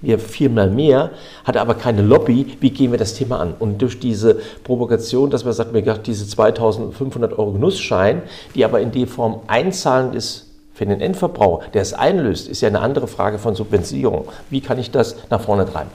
[0.02, 1.10] wir viermal mehr,
[1.44, 3.54] hat aber keine Lobby, wie gehen wir das Thema an?
[3.58, 8.22] Und durch diese Provokation, dass man sagt, mir diese 2500 Euro Genussschein,
[8.54, 10.45] die aber in die Form einzahlend ist
[10.76, 14.28] für den Endverbraucher, der es einlöst, ist ja eine andere Frage von Subventionierung.
[14.50, 15.88] Wie kann ich das nach vorne treiben?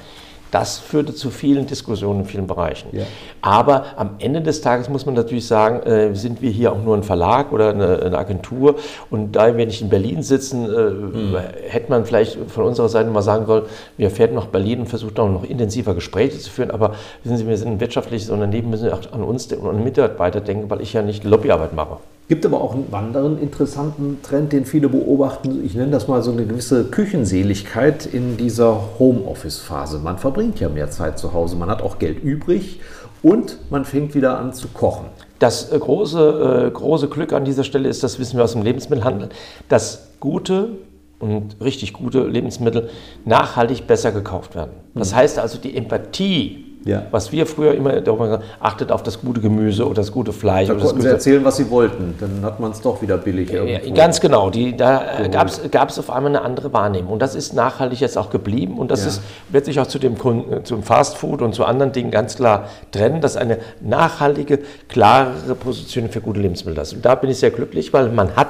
[0.50, 2.90] Das führte zu vielen Diskussionen in vielen Bereichen.
[2.92, 3.04] Ja.
[3.42, 6.98] Aber am Ende des Tages muss man natürlich sagen, äh, sind wir hier auch nur
[6.98, 8.76] ein Verlag oder eine, eine Agentur.
[9.12, 11.38] Und da wir nicht in Berlin sitzen, äh, hm.
[11.70, 13.64] hätte man vielleicht von unserer Seite mal sagen sollen,
[13.98, 16.72] wir fährt nach Berlin und versucht auch noch intensiver Gespräche zu führen.
[16.72, 20.42] Aber wissen Sie, wir sind ein wirtschaftliches Unternehmen, müssen auch an uns und an Mitarbeiter
[20.42, 21.98] denken, weil ich ja nicht Lobbyarbeit mache.
[22.32, 25.66] Gibt aber auch einen anderen interessanten Trend, den viele beobachten.
[25.66, 30.00] Ich nenne das mal so eine gewisse Küchenseligkeit in dieser Homeoffice-Phase.
[30.00, 32.80] Man verbringt ja mehr Zeit zu Hause, man hat auch Geld übrig
[33.22, 35.08] und man fängt wieder an zu kochen.
[35.40, 38.62] Das äh, große, äh, große Glück an dieser Stelle ist, das wissen wir aus dem
[38.62, 39.28] Lebensmittelhandel,
[39.68, 40.78] dass gute
[41.20, 42.92] und richtig gute Lebensmittel
[43.26, 44.72] nachhaltig besser gekauft werden.
[44.96, 45.18] Das hm.
[45.18, 47.06] heißt also, die Empathie ja.
[47.12, 50.68] Was wir früher immer darüber gesagt achtet auf das gute Gemüse oder das gute Fleisch.
[50.68, 53.52] Da konnten Sie erzählen, was Sie wollten, dann hat man es doch wieder billig.
[53.52, 57.14] Ja, ganz genau, die, da gab es auf einmal eine andere Wahrnehmung.
[57.14, 59.10] Und das ist nachhaltig jetzt auch geblieben und das ja.
[59.10, 60.16] ist, wird sich auch zu dem,
[60.64, 64.60] zum Fastfood und zu anderen Dingen ganz klar trennen, dass eine nachhaltige,
[64.90, 66.94] klarere Position für gute Lebensmittel ist.
[66.94, 68.50] Und da bin ich sehr glücklich, weil man hat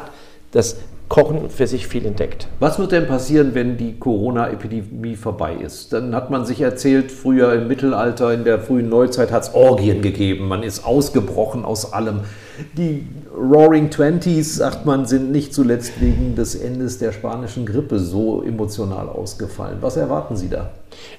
[0.51, 0.77] das
[1.11, 2.47] Kochen für sich viel entdeckt.
[2.61, 5.91] Was wird denn passieren, wenn die Corona-Epidemie vorbei ist?
[5.91, 10.01] Dann hat man sich erzählt, früher im Mittelalter, in der frühen Neuzeit hat es Orgien
[10.01, 10.47] gegeben.
[10.47, 12.21] Man ist ausgebrochen aus allem.
[12.77, 13.05] Die
[13.35, 19.09] Roaring Twenties, sagt man, sind nicht zuletzt wegen des Endes der spanischen Grippe so emotional
[19.09, 19.79] ausgefallen.
[19.81, 20.69] Was erwarten Sie da?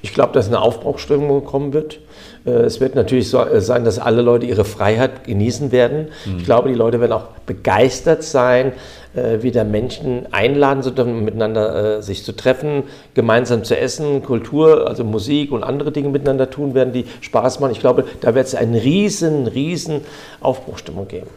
[0.03, 2.01] Ich glaube, dass eine Aufbruchstimmung kommen wird.
[2.45, 6.09] Äh, es wird natürlich so äh, sein, dass alle Leute ihre Freiheit genießen werden.
[6.25, 6.39] Mhm.
[6.39, 8.73] Ich glaube, die Leute werden auch begeistert sein,
[9.15, 12.85] äh, wieder Menschen einladen zu dürfen, miteinander sich zu treffen,
[13.15, 17.73] gemeinsam zu essen, Kultur, also Musik und andere Dinge miteinander tun werden, die Spaß machen.
[17.73, 20.01] Ich glaube, da wird es eine riesen, riesen
[20.41, 21.29] Aufbruchstimmung geben.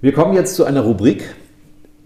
[0.00, 1.34] Wir kommen jetzt zu einer Rubrik,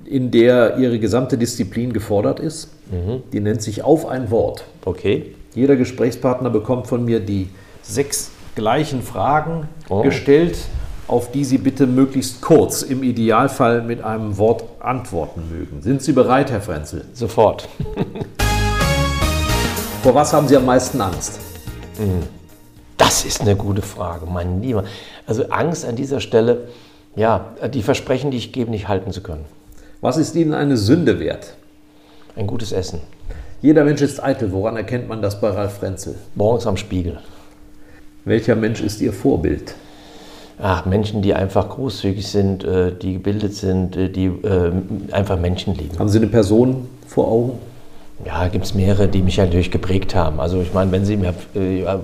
[0.04, 2.70] in der Ihre gesamte Disziplin gefordert ist.
[2.90, 3.22] Mhm.
[3.32, 4.64] Die nennt sich Auf ein Wort.
[4.84, 5.34] Okay.
[5.54, 7.48] Jeder Gesprächspartner bekommt von mir die
[7.82, 10.02] sechs gleichen Fragen oh.
[10.02, 10.56] gestellt,
[11.12, 15.82] auf die Sie bitte möglichst kurz, im Idealfall mit einem Wort antworten mögen.
[15.82, 17.04] Sind Sie bereit, Herr Frenzel?
[17.12, 17.68] Sofort.
[20.02, 21.38] Vor was haben Sie am meisten Angst?
[21.98, 22.22] Hm.
[22.96, 24.84] Das ist eine gute Frage, mein Lieber.
[25.26, 26.68] Also Angst an dieser Stelle,
[27.14, 29.44] ja, die Versprechen, die ich gebe, nicht halten zu können.
[30.00, 31.56] Was ist Ihnen eine Sünde wert?
[32.36, 33.00] Ein gutes Essen.
[33.60, 34.50] Jeder Mensch ist eitel.
[34.50, 36.14] Woran erkennt man das bei Ralf Frenzel?
[36.34, 37.20] Morgens am Spiegel.
[38.24, 39.74] Welcher Mensch ist Ihr Vorbild?
[40.64, 44.70] Ach, Menschen, die einfach großzügig sind, äh, die gebildet sind, äh, die äh,
[45.10, 45.98] einfach Menschen lieben.
[45.98, 47.58] Haben Sie eine Person vor Augen?
[48.24, 50.38] Ja, gibt es mehrere, die mich natürlich geprägt haben.
[50.38, 51.34] Also ich meine, wenn Sie mir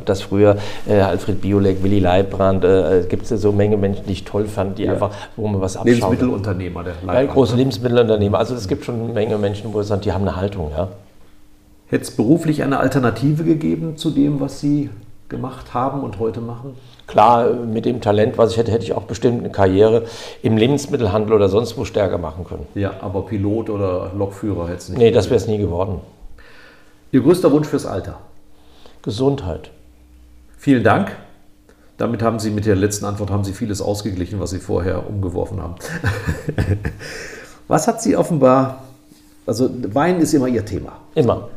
[0.05, 0.57] das früher
[0.89, 4.25] äh, Alfred Biolek, Willy Leibbrand, äh, gibt es ja so eine Menge Menschen, die ich
[4.25, 4.95] toll fand, die ja.
[4.95, 5.95] einfach, wo man was abschaut.
[5.95, 7.29] Lebensmittelunternehmer, der Leibbrand.
[7.29, 7.59] Ja, große ne?
[7.59, 8.39] Lebensmittelunternehmer.
[8.39, 10.89] Also es gibt schon eine Menge Menschen, wo es sagt, die haben eine Haltung, ja.
[11.87, 14.91] Hätte es beruflich eine Alternative gegeben zu dem, was Sie
[15.29, 16.75] gemacht haben und heute machen?
[17.09, 20.05] Klar, mit dem Talent, was ich hätte, hätte ich auch bestimmt eine Karriere
[20.43, 22.67] im Lebensmittelhandel oder sonst wo stärker machen können.
[22.75, 24.99] Ja, aber Pilot oder Lokführer hätte es nicht.
[24.99, 26.01] Nee, das wäre es nie geworden.
[27.11, 28.19] Ihr größter Wunsch fürs Alter?
[29.01, 29.71] Gesundheit.
[30.59, 31.17] Vielen Dank.
[31.97, 35.63] Damit haben Sie mit der letzten Antwort haben Sie vieles ausgeglichen, was Sie vorher umgeworfen
[35.63, 35.77] haben.
[37.69, 38.83] was hat Sie offenbar,
[39.47, 40.93] also Wein ist immer Ihr Thema.
[41.15, 41.49] Immer.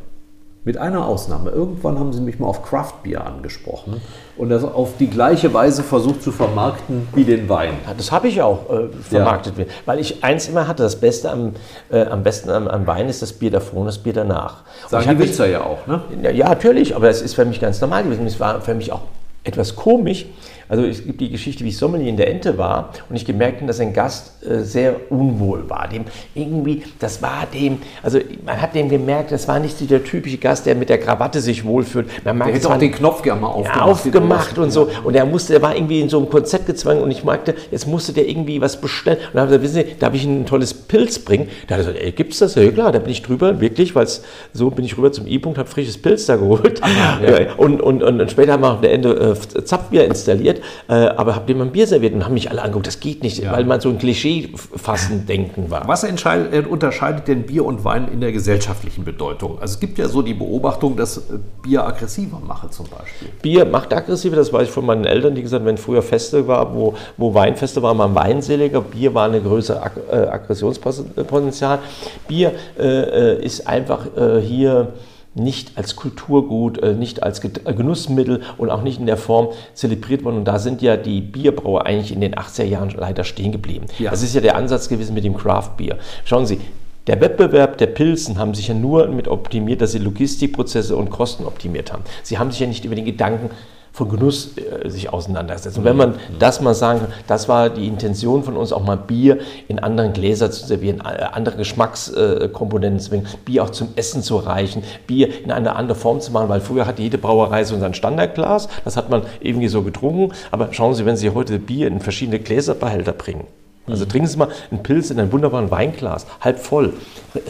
[0.64, 1.50] Mit einer Ausnahme.
[1.50, 4.00] Irgendwann haben sie mich mal auf Craftbier angesprochen
[4.38, 7.74] und das auf die gleiche Weise versucht zu vermarkten wie den Wein.
[7.98, 9.66] Das habe ich auch äh, vermarktet, ja.
[9.88, 11.54] weil ich eins immer hatte, das Beste am,
[11.90, 14.62] äh, am besten am, am, Wein ist das Bier davor und das Bier danach.
[14.88, 16.04] Sagen die Witzer ja auch, ne?
[16.32, 18.28] Ja, natürlich, aber es ist für mich ganz normal gewesen.
[18.28, 19.02] Es war für mich auch
[19.44, 20.28] etwas komisch.
[20.72, 23.58] Also es gibt die Geschichte, wie ich Sommelier in der Ente war und ich gemerkt
[23.58, 25.90] habe, dass ein Gast äh, sehr unwohl war.
[25.90, 30.02] Dem irgendwie, das war dem, also man hat dem gemerkt, das war nicht so der
[30.02, 32.08] typische Gast, der mit der Krawatte sich wohlfühlt.
[32.24, 33.82] Man merkt, der hätte auch den Knopf gerne mal aufgemacht.
[33.82, 34.90] aufgemacht und so.
[35.04, 37.86] Und er musste, der war irgendwie in so einem Konzept gezwungen und ich merkte, jetzt
[37.86, 39.18] musste der irgendwie was bestellen.
[39.18, 41.50] Und dann habe ich gesagt, wissen Sie, darf ich Ihnen ein tolles Pilz bringen?
[41.68, 42.56] Da hat er gesagt, ey, gibt's das?
[42.56, 44.08] Ja klar, da bin ich drüber, wirklich, weil
[44.54, 46.82] so bin ich rüber zum I-Punkt, habe frisches Pilz da geholt.
[46.82, 47.54] Aha, ja.
[47.58, 51.36] und, und, und, und später haben wir auf der Ende äh, Zapfbier installiert, äh, aber
[51.36, 53.52] habe dem ein Bier serviert und haben mich alle angeguckt, das geht nicht, ja.
[53.52, 55.88] weil man so ein Klischee-Fassen denken war.
[55.88, 59.60] Was äh, unterscheidet denn Bier und Wein in der gesellschaftlichen Bedeutung?
[59.62, 61.22] Also es gibt ja so die Beobachtung, dass äh,
[61.62, 63.30] Bier aggressiver mache zum Beispiel.
[63.42, 66.48] Bier macht aggressiver, das weiß ich von meinen Eltern, die gesagt haben, wenn früher Feste
[66.48, 71.80] war, wo, wo Weinfeste waren, war man weinseliger, Bier war eine größere Ag äh, Aggressionspotenzial.
[72.28, 74.94] Bier äh, ist einfach äh, hier
[75.34, 80.24] nicht als Kulturgut, äh, nicht als äh, Genussmittel und auch nicht in der Form zelebriert
[80.24, 80.38] worden.
[80.38, 83.86] Und da sind ja die Bierbrauer eigentlich in den 80er Jahren leider stehen geblieben.
[84.00, 84.12] Ja.
[84.12, 85.98] Das ist ja der Ansatz gewesen mit dem Craft Beer.
[86.26, 86.60] Schauen Sie,
[87.08, 91.46] der Wettbewerb der Pilzen haben sich ja nur mit optimiert, dass sie Logistikprozesse und Kosten
[91.46, 92.04] optimiert haben.
[92.22, 93.50] Sie haben sich ja nicht über den Gedanken
[93.94, 95.78] von Genuss äh, sich auseinandersetzt.
[95.78, 98.96] Und wenn man das mal sagen kann, das war die Intention von uns, auch mal
[98.98, 104.24] Bier in anderen Gläser zu servieren, äh, andere Geschmackskomponenten zu bringen, Bier auch zum Essen
[104.24, 107.78] zu reichen, Bier in eine andere Form zu machen, weil früher hatte jede Brauerei so
[107.78, 111.88] sein Standardglas, das hat man irgendwie so getrunken, aber schauen Sie, wenn Sie heute Bier
[111.88, 113.46] in verschiedene Gläserbehälter bringen,
[113.88, 116.94] also trinken Sie mal einen Pilz in einem wunderbaren Weinglas, halb voll.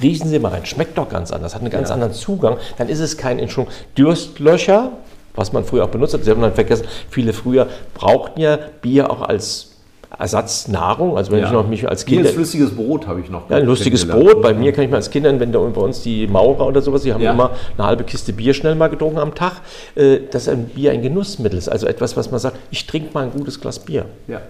[0.01, 1.93] Riechen Sie mal rein, schmeckt doch ganz anders, hat einen ganz ja.
[1.93, 2.57] anderen Zugang.
[2.77, 4.91] Dann ist es kein Entschuldigung, Dürstlöcher,
[5.35, 6.23] was man früher auch benutzt hat.
[6.23, 9.71] Sie haben dann vergessen, viele früher brauchten ja Bier auch als
[10.17, 11.17] Ersatznahrung.
[11.17, 11.45] Also wenn ja.
[11.45, 12.27] ich noch mich als Kind.
[12.27, 13.49] flüssiges Brot habe ich noch.
[13.49, 14.41] Ja, ein lustiges Brot.
[14.41, 17.03] Bei mir kann ich mir als Kind, wenn da bei uns die Maurer oder sowas,
[17.03, 17.31] die haben ja.
[17.31, 19.61] immer eine halbe Kiste Bier schnell mal getrunken am Tag,
[19.95, 21.69] äh, dass ein Bier ein Genussmittel ist.
[21.69, 24.05] Also etwas, was man sagt, ich trinke mal ein gutes Glas Bier.
[24.27, 24.41] Ja.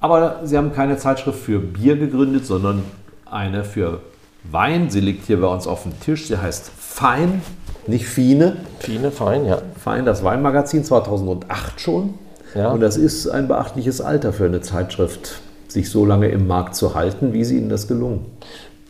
[0.00, 2.84] Aber Sie haben keine Zeitschrift für Bier gegründet, sondern
[3.24, 4.00] eine für
[4.44, 4.90] Wein.
[4.90, 6.26] Sie liegt hier bei uns auf dem Tisch.
[6.26, 7.40] Sie heißt Fein
[7.88, 8.56] nicht Fine.
[8.80, 9.62] Fine, fein, ja.
[9.78, 12.14] Fein, das Weinmagazin 2008 schon.
[12.54, 12.70] Ja.
[12.70, 16.94] Und das ist ein beachtliches Alter für eine Zeitschrift, sich so lange im Markt zu
[16.94, 17.32] halten.
[17.32, 18.24] Wie ist Ihnen das gelungen?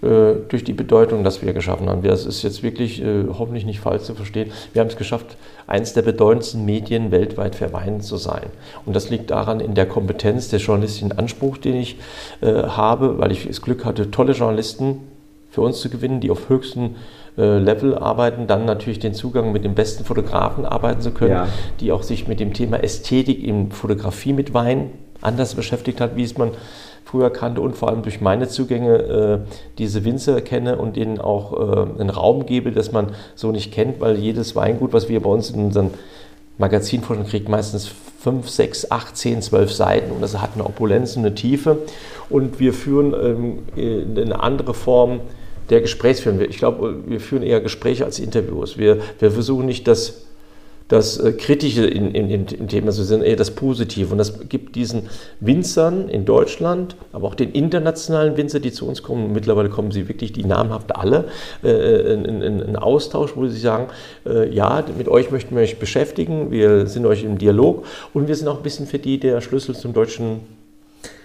[0.02, 2.02] Äh, durch die Bedeutung, dass wir geschaffen haben.
[2.02, 4.52] Das ist jetzt wirklich äh, hoffentlich nicht falsch zu verstehen.
[4.74, 8.50] Wir haben es geschafft, eines der bedeutendsten Medien weltweit für Wein zu sein.
[8.84, 11.96] Und das liegt daran in der Kompetenz der journalistischen Anspruch, den ich
[12.42, 15.00] äh, habe, weil ich das Glück hatte, tolle Journalisten
[15.50, 16.96] für uns zu gewinnen, die auf höchstem
[17.38, 21.48] äh, Level arbeiten, dann natürlich den Zugang mit den besten Fotografen arbeiten zu können, Ja.
[21.80, 26.22] die auch sich mit dem Thema Ästhetik in Fotografie mit Wein anders beschäftigt hat, wie
[26.22, 26.50] es man
[27.04, 29.38] früher kannte und vor allem durch meine Zugänge äh,
[29.78, 34.00] diese Winzer kenne und denen auch äh, einen Raum gebe, das man so nicht kennt,
[34.00, 35.90] weil jedes Weingut, was wir bei uns in unseren
[36.58, 37.86] Magazinforschung kriegt, meistens
[38.20, 41.78] 5, 6, 8, 10, 12 Seiten und das hat eine Opulenz und eine Tiefe
[42.28, 45.20] und wir führen ähm, in eine andere Form
[45.70, 46.40] der Gesprächsführung.
[46.40, 48.78] Ich glaube, wir führen eher Gespräche als Interviews.
[48.78, 50.26] Wir, wir versuchen nicht das
[50.88, 54.12] das äh, Kritische in, in, in, im Thema, sondern eher das Positive.
[54.12, 55.08] Und das gibt diesen
[55.40, 60.08] Winzern in Deutschland, aber auch den internationalen Winzer, die zu uns kommen, mittlerweile kommen sie
[60.08, 61.26] wirklich, die namhaft alle,
[61.64, 63.88] äh, in, in, in Austausch, wo sie sagen,
[64.24, 68.36] äh, ja, mit euch möchten wir euch beschäftigen, wir sind euch im Dialog und wir
[68.36, 70.40] sind auch ein bisschen für die der Schlüssel zum deutschen,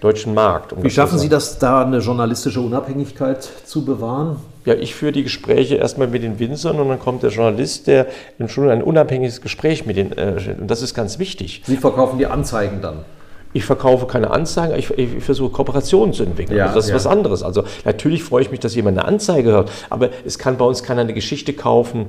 [0.02, 0.72] deutschen Markt.
[0.72, 4.36] um Wie schaffen Sie das, da eine journalistische Unabhängigkeit zu bewahren?
[4.64, 8.06] Ja, ich führe die Gespräche erstmal mit den Winzern und dann kommt der Journalist, der
[8.46, 11.62] schon ein unabhängiges Gespräch mit den, äh, und das ist ganz wichtig.
[11.66, 13.04] Sie verkaufen die Anzeigen dann.
[13.52, 16.56] Ich verkaufe keine Anzeigen, ich, ich versuche Kooperationen zu entwickeln.
[16.56, 16.96] Ja, also das ist ja.
[16.96, 17.42] was anderes.
[17.42, 20.82] Also natürlich freue ich mich, dass jemand eine Anzeige hört, aber es kann bei uns
[20.82, 22.06] keiner eine Geschichte kaufen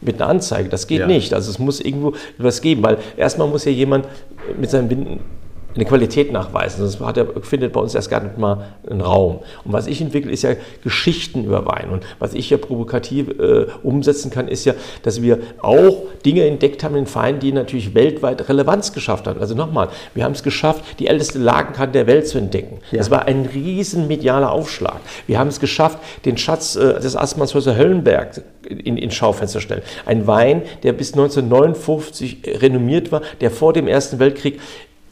[0.00, 0.68] mit einer Anzeige.
[0.68, 1.06] Das geht Ja.
[1.06, 1.34] nicht.
[1.34, 4.06] Also es muss irgendwo was geben, weil erstmal muss ja jemand
[4.58, 5.20] mit seinen Winden
[5.74, 6.84] eine Qualität nachweisen.
[6.84, 9.40] Das hat er, findet bei uns erst gar nicht mal einen Raum.
[9.64, 10.52] Und was ich entwickle, ist ja
[10.82, 11.90] Geschichten über Wein.
[11.90, 16.84] Und was ich ja provokativ äh, umsetzen kann, ist ja, dass wir auch Dinge entdeckt
[16.84, 19.40] haben in Wein, die natürlich weltweit Relevanz geschafft haben.
[19.40, 22.78] Also nochmal, wir haben es geschafft, die älteste Lagenkarte der Welt zu entdecken.
[22.92, 25.00] Das war ein riesen medialer Aufschlag.
[25.26, 29.82] Wir haben es geschafft, den Schatz äh, des Assmannshäuser Höllenberg in, in Schaufenster zu stellen.
[30.06, 34.60] Ein Wein, der bis 1959 renommiert war, der vor dem Ersten Weltkrieg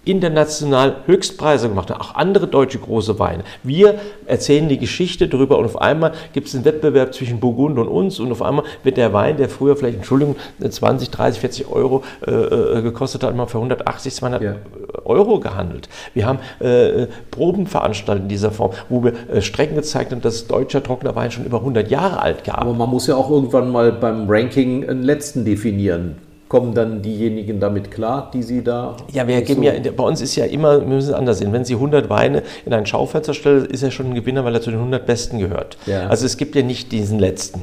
[0.04, 3.44] international Höchstpreise gemacht hat, auch andere deutsche große Weine.
[3.62, 3.96] Wir
[4.26, 8.18] erzählen die Geschichte darüber und auf einmal gibt es einen Wettbewerb zwischen Burgund und uns
[8.18, 10.36] und auf einmal wird der Wein, der früher vielleicht, Entschuldigung,
[10.66, 14.56] 20, 30, 40 Euro äh, äh, gekostet hat, mal für 180, 200 Ja.
[15.04, 15.88] Euro gehandelt.
[16.14, 20.46] Wir haben äh, Proben veranstaltet in dieser Form, wo wir äh, Strecken gezeigt haben, dass
[20.46, 22.60] deutscher trockener Wein schon über 100 Jahre alt gab.
[22.60, 26.16] Aber man muss ja auch irgendwann mal beim Ranking einen letzten definieren.
[26.52, 28.94] Kommen dann diejenigen damit klar, die Sie da.
[29.10, 31.50] Ja, wir geben so- ja, bei uns ist ja immer, wir müssen es anders sehen.
[31.50, 34.60] Wenn Sie 100 Weine in ein Schaufenster stellen, ist er schon ein Gewinner, weil er
[34.60, 35.78] zu den 100 Besten gehört.
[35.86, 36.08] Ja.
[36.08, 37.62] Also es gibt ja nicht diesen letzten.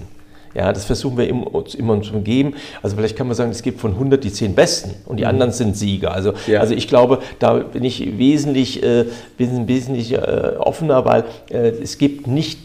[0.55, 2.55] Ja, das versuchen wir immer, uns immer zu geben.
[2.81, 5.51] Also vielleicht kann man sagen, es gibt von 100 die 10 Besten und die anderen
[5.51, 6.11] sind Sieger.
[6.11, 6.37] Also, Mhm.
[6.47, 6.59] Ja.
[6.59, 9.05] also ich glaube, da bin ich wesentlich, äh,
[9.37, 10.17] wesentlich äh,
[10.57, 12.57] offener, weil äh, es gibt nicht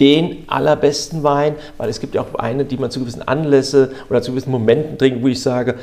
[0.00, 4.22] den allerbesten Wein, weil es gibt ja auch Weine, die man zu gewissen Anlässe oder
[4.22, 5.76] zu gewissen Momenten trinkt, wo ich sage,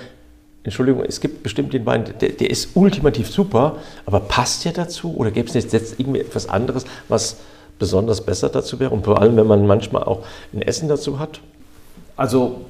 [0.64, 5.16] Entschuldigung, es gibt bestimmt den Wein, der, der ist ultimativ super, aber passt der dazu?
[5.16, 7.38] Oder gäbe es jetzt irgendwie etwas anderes, was
[7.78, 8.90] besonders besser dazu wäre?
[8.90, 11.40] Und vor allem, wenn man manchmal auch ein Essen dazu hat.
[12.18, 12.62] Also,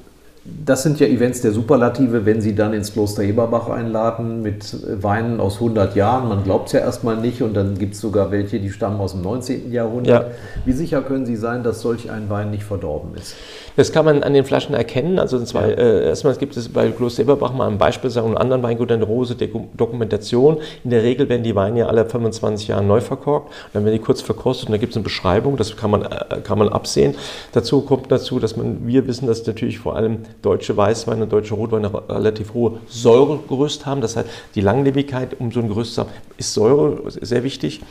[0.46, 5.40] das sind ja Events der Superlative, wenn Sie dann ins Kloster Eberbach einladen mit Weinen
[5.40, 6.30] aus 100 Jahren.
[6.30, 9.14] Man glaubt es ja erstmal nicht und dann gibt es sogar welche, die stammen aus
[9.14, 9.72] dem 19.
[9.72, 10.28] Jahrhundert.
[10.30, 10.36] Ja.
[10.64, 13.36] Wie sicher können Sie sein, dass solch ein Wein nicht verdorben ist?
[13.76, 15.18] Das kann man an den Flaschen erkennen.
[15.18, 18.38] Also und zwar, äh, erstmal gibt es bei Kloster Eberbach mal ein Beispiel sagen, und
[18.38, 20.58] anderen Weingütern eine rose Doku- Dokumentation.
[20.84, 23.48] In der Regel werden die Weine ja alle 25 Jahre neu verkorkt.
[23.48, 26.04] Und dann werden die kurz verkostet und da gibt es eine Beschreibung, das kann man,
[26.04, 27.16] äh, kann man absehen.
[27.52, 31.54] Dazu kommt dazu, dass man, wir wissen, dass natürlich vor allem deutsche Weißweine und deutsche
[31.54, 34.02] Rotweine relativ hohe Säuregerüst haben.
[34.02, 37.82] Das heißt, die Langlebigkeit, um so ein Gerüst zu haben, ist Säure sehr wichtig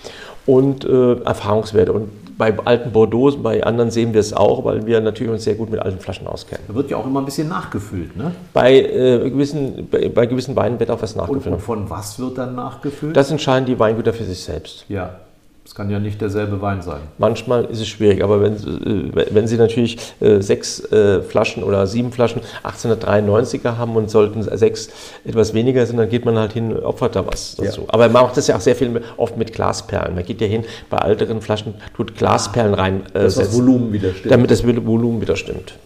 [0.46, 1.92] und äh, Erfahrungswerte.
[1.92, 5.54] Und bei alten Bordeaux, bei anderen sehen wir es auch, weil wir natürlich uns sehr
[5.54, 6.64] gut mit alten Flaschen auskennen.
[6.68, 8.32] Da wird ja auch immer ein bisschen nachgefüllt, ne?
[8.52, 11.54] Bei, äh, gewissen, bei, bei gewissen Weinen wird auch was Und, nachgefüllt.
[11.54, 13.16] und von was wird dann nachgefüllt?
[13.16, 14.84] Das entscheiden die Weingüter für sich selbst.
[14.88, 15.20] ja,
[15.66, 17.00] es kann ja nicht derselbe Wein sein.
[17.16, 21.86] Manchmal ist es schwierig, aber wenn, äh, wenn Sie natürlich äh, sechs äh, Flaschen oder
[21.86, 24.90] sieben Flaschen 1893er haben und sollten sechs
[25.24, 27.80] etwas weniger sind, dann geht man halt hin, opfert da was dazu.
[27.82, 27.86] Ja.
[27.88, 30.14] Aber man macht das ja auch sehr viel oft mit Glasperlen.
[30.14, 34.32] Man geht ja hin, bei älteren Flaschen tut Glasperlen rein, Dass das Volumen wieder stimmt.
[34.32, 35.76] damit das Volumen wieder stimmt.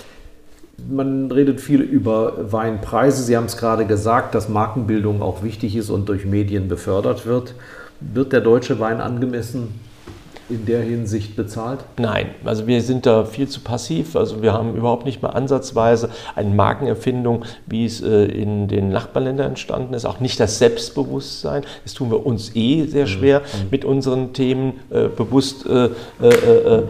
[0.91, 3.23] Man redet viel über Weinpreise.
[3.23, 7.55] Sie haben es gerade gesagt, dass Markenbildung auch wichtig ist und durch Medien befördert wird.
[8.01, 9.81] Wird der deutsche Wein angemessen
[10.49, 11.81] in der Hinsicht bezahlt?
[11.99, 14.17] Nein, also wir sind da viel zu passiv.
[14.17, 19.49] Also wir haben überhaupt nicht mal ansatzweise eine Markenerfindung, wie es äh, in den Nachbarländern
[19.49, 20.05] entstanden ist.
[20.05, 21.65] Auch nicht das Selbstbewusstsein.
[21.85, 25.91] Das tun wir uns eh sehr schwer mit unseren Themen äh, bewusst äh,
[26.27, 26.83] äh,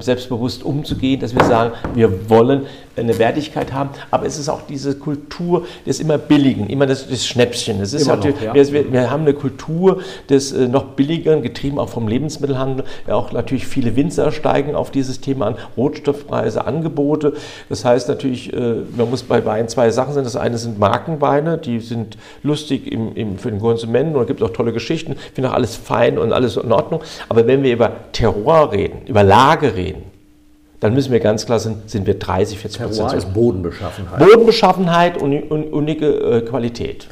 [0.00, 2.66] selbstbewusst umzugehen, dass wir sagen, wir wollen
[2.96, 7.26] eine Wertigkeit haben, aber es ist auch diese Kultur des immer Billigen, immer das, das
[7.26, 7.80] Schnäppchen.
[7.80, 8.72] Es ist immer natürlich, noch, ja.
[8.72, 12.84] wir, wir, haben eine Kultur des äh, noch Billigeren, getrieben auch vom Lebensmittelhandel.
[13.06, 17.34] Ja, auch natürlich viele Winzer steigen auf dieses Thema an, Rotstoffpreise, Angebote.
[17.68, 20.24] Das heißt natürlich, äh, man muss bei Wein zwei Sachen sehen.
[20.24, 24.42] Das eine sind Markenweine, die sind lustig im, im, für den Konsumenten und es gibt
[24.42, 25.12] auch tolle Geschichten.
[25.12, 27.02] Ich finde auch alles fein und alles in Ordnung.
[27.28, 29.77] Aber wenn wir über Terroir reden, über Lage reden,
[30.80, 33.12] dann müssen wir ganz klar sind, sind wir 30, 40 Prozent.
[33.12, 34.18] Ist Bodenbeschaffenheit.
[34.18, 37.08] Bodenbeschaffenheit und, und unnige äh, Qualität.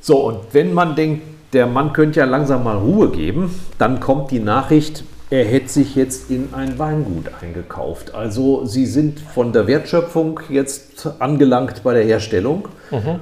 [0.00, 4.32] So, und wenn man denkt, der Mann könnte ja langsam mal Ruhe geben, dann kommt
[4.32, 8.14] die Nachricht, er hätte sich jetzt in ein Weingut eingekauft.
[8.14, 12.68] Also Sie sind von der Wertschöpfung jetzt angelangt bei der Herstellung.
[12.90, 13.20] Mhm.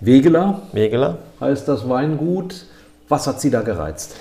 [0.00, 2.66] Wegeler, Wegeler heißt das Weingut.
[3.08, 4.14] Was hat Sie da gereizt?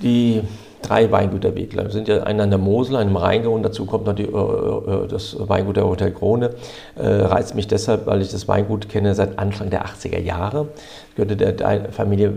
[0.00, 0.42] Die
[0.82, 1.84] drei Weingüterwegler.
[1.84, 4.26] Wir sind ja einer an der Mosel, einem Rheingau und dazu kommt noch die, äh,
[4.26, 6.50] äh, das Weingut der Hotel Krone.
[6.96, 10.68] Äh, reizt mich deshalb, weil ich das Weingut kenne seit Anfang der 80er Jahre.
[11.10, 12.34] Ich gehörte der Familie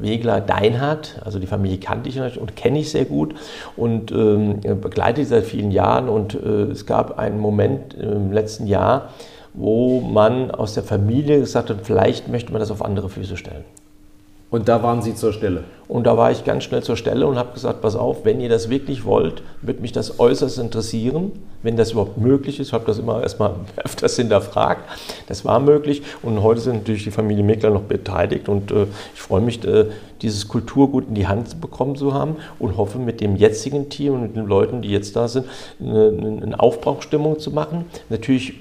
[0.00, 3.34] Wegler Deinhardt, also die Familie kannte ich und kenne ich sehr gut
[3.76, 6.08] und ähm, begleite sie seit vielen Jahren.
[6.08, 9.10] Und äh, es gab einen Moment im letzten Jahr,
[9.54, 13.64] wo man aus der Familie gesagt hat, vielleicht möchte man das auf andere Füße stellen.
[14.52, 15.64] Und da waren Sie zur Stelle?
[15.88, 18.50] Und da war ich ganz schnell zur Stelle und habe gesagt, pass auf, wenn ihr
[18.50, 21.32] das wirklich wollt, wird mich das äußerst interessieren,
[21.62, 22.68] wenn das überhaupt möglich ist.
[22.68, 24.82] Ich habe das immer erstmal öfters hinterfragt.
[25.26, 29.22] Das war möglich und heute sind natürlich die Familie Meckler noch beteiligt und äh, ich
[29.22, 29.86] freue mich, äh,
[30.20, 34.22] dieses Kulturgut in die Hand bekommen zu haben und hoffe mit dem jetzigen Team und
[34.22, 35.46] mit den Leuten, die jetzt da sind,
[35.80, 37.86] eine, eine Aufbruchstimmung zu machen.
[38.10, 38.54] Natürlich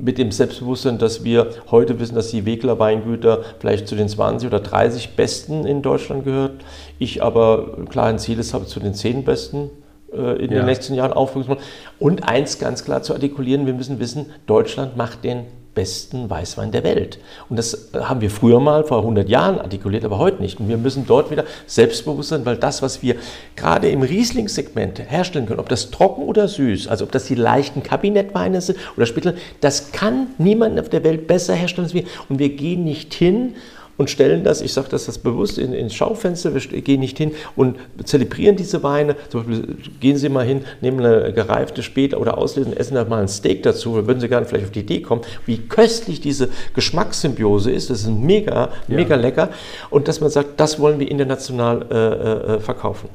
[0.00, 4.46] mit dem Selbstbewusstsein, dass wir heute wissen, dass die Wegler Weingüter vielleicht zu den 20
[4.48, 6.52] oder 30 besten in Deutschland gehört.
[6.98, 9.70] Ich aber klar ein Ziel ist, habe zu den 10 besten
[10.12, 10.58] äh, in ja.
[10.58, 11.56] den nächsten Jahren aufrüsten.
[11.98, 15.44] Und eins ganz klar zu artikulieren, wir müssen wissen, Deutschland macht den
[15.78, 17.20] besten Weißwein der Welt.
[17.48, 20.58] Und das äh, haben wir früher mal vor 100 Jahren artikuliert, aber heute nicht.
[20.58, 23.14] Und wir müssen dort wieder selbstbewusst sein, weil das, was wir
[23.54, 27.84] gerade im Riesling-Segment herstellen können, ob das trocken oder süß, also ob das die leichten
[27.84, 32.02] Kabinettweine sind oder Spittel, das kann niemand auf der Welt besser herstellen als wir.
[32.28, 33.54] Und wir gehen nicht hin
[33.98, 37.32] und stellen das, ich sage das, das bewusst in, ins Schaufenster, wir gehen nicht hin
[37.56, 39.16] und zelebrieren diese Weine.
[39.28, 43.20] Zum Beispiel gehen Sie mal hin, nehmen eine gereifte später oder auslesen, essen da mal
[43.20, 46.48] ein Steak dazu, dann würden Sie gerne vielleicht auf die Idee kommen, wie köstlich diese
[46.74, 47.90] Geschmackssymbiose ist.
[47.90, 48.96] Das ist mega, ja.
[48.96, 49.50] mega lecker.
[49.90, 53.08] Und dass man sagt, das wollen wir international äh, äh, verkaufen.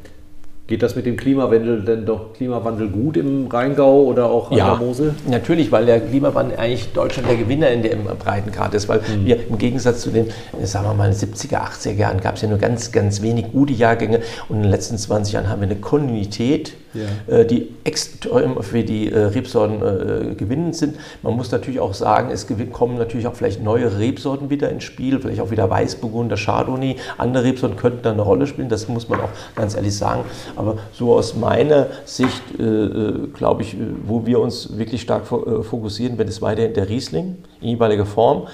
[0.66, 4.70] Geht das mit dem Klimawandel denn doch Klimawandel gut im Rheingau oder auch an ja,
[4.70, 5.14] der Mosel?
[5.28, 9.26] Natürlich, weil der Klimawandel eigentlich Deutschland der Gewinner in dem Breitengrad ist, weil mhm.
[9.26, 10.28] wir im Gegensatz zu den,
[10.62, 14.22] sagen wir mal, 70er, 80er Jahren gab es ja nur ganz, ganz wenig gute Jahrgänge
[14.48, 17.34] und in den letzten 20 Jahren haben wir eine Kontinuität ja.
[17.34, 20.96] Äh, die extrem für die äh, Rebsorten äh, gewinnend sind.
[21.22, 25.20] Man muss natürlich auch sagen, es kommen natürlich auch vielleicht neue Rebsorten wieder ins Spiel,
[25.20, 26.96] vielleicht auch wieder Weißburgunder, Chardonnay.
[27.18, 30.24] Andere Rebsorten könnten da eine Rolle spielen, das muss man auch ganz ehrlich sagen.
[30.56, 33.76] Aber so aus meiner Sicht, glaube ich,
[34.06, 38.48] wo wir uns wirklich stark fokussieren, wenn es weiterhin der Riesling in jeweiliger Form.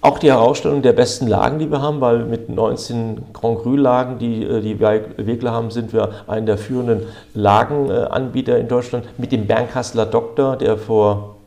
[0.00, 4.44] Auch die Herausstellung der besten Lagen, die wir haben, weil mit 19 Grand Cru-Lagen, die
[4.44, 7.02] äh, die Wegler haben, sind wir einer der führenden
[7.34, 9.04] Lagenanbieter in Deutschland.
[9.18, 11.37] Mit dem Bernkastler Doktor, der vor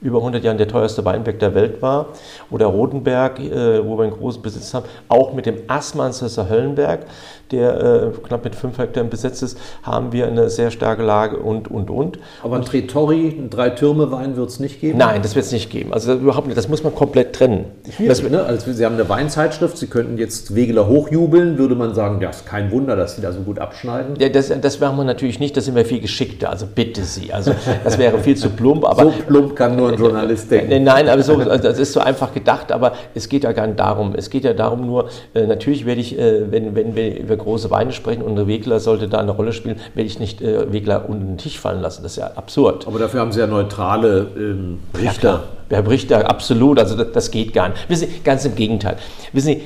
[0.00, 2.06] über 100 Jahren der teuerste Weinberg der Welt war,
[2.50, 7.06] oder Rodenberg, äh, wo wir einen großen Besitz haben, auch mit dem Assmannsesser Höllenberg,
[7.50, 11.68] der äh, knapp mit 5 Hektar besetzt ist, haben wir eine sehr starke Lage und,
[11.68, 12.18] und, und.
[12.42, 14.98] Aber ein Tretori, ein Drei-Türme-Wein wird es nicht geben?
[14.98, 15.92] Nein, das wird es nicht geben.
[15.92, 17.66] Also überhaupt nicht, das muss man komplett trennen.
[18.06, 18.42] Das, ne?
[18.42, 22.46] also Sie haben eine Weinzeitschrift, Sie könnten jetzt Wegeler hochjubeln, würde man sagen, ja, ist
[22.46, 24.16] kein Wunder, dass Sie da so gut abschneiden.
[24.18, 27.32] Ja, das, das machen wir natürlich nicht, da sind wir viel geschickter, also bitte Sie.
[27.32, 28.84] Also das wäre viel zu plump.
[28.84, 30.84] Aber, so plump kann nur ein Journalist denken.
[30.84, 33.78] Nein, aber so, also das ist so einfach gedacht, aber es geht ja gar nicht
[33.78, 34.14] darum.
[34.16, 37.70] Es geht ja darum nur, äh, natürlich werde ich, äh, wenn, wenn wir über große
[37.70, 41.08] Weine sprechen und ein Wegler sollte da eine Rolle spielen, werde ich nicht äh, Wegler
[41.08, 42.02] unter den Tisch fallen lassen.
[42.02, 42.86] Das ist ja absurd.
[42.86, 45.44] Aber dafür haben Sie ja neutrale ähm, Richter.
[45.70, 46.78] Ja, Herr Richter, absolut.
[46.78, 47.88] Also das, das geht gar nicht.
[47.88, 48.96] Wissen Sie, ganz im Gegenteil.
[49.32, 49.62] Wissen Sie,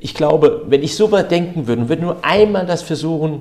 [0.00, 3.40] ich glaube, wenn ich so weit denken würde und würde nur einmal das versuchen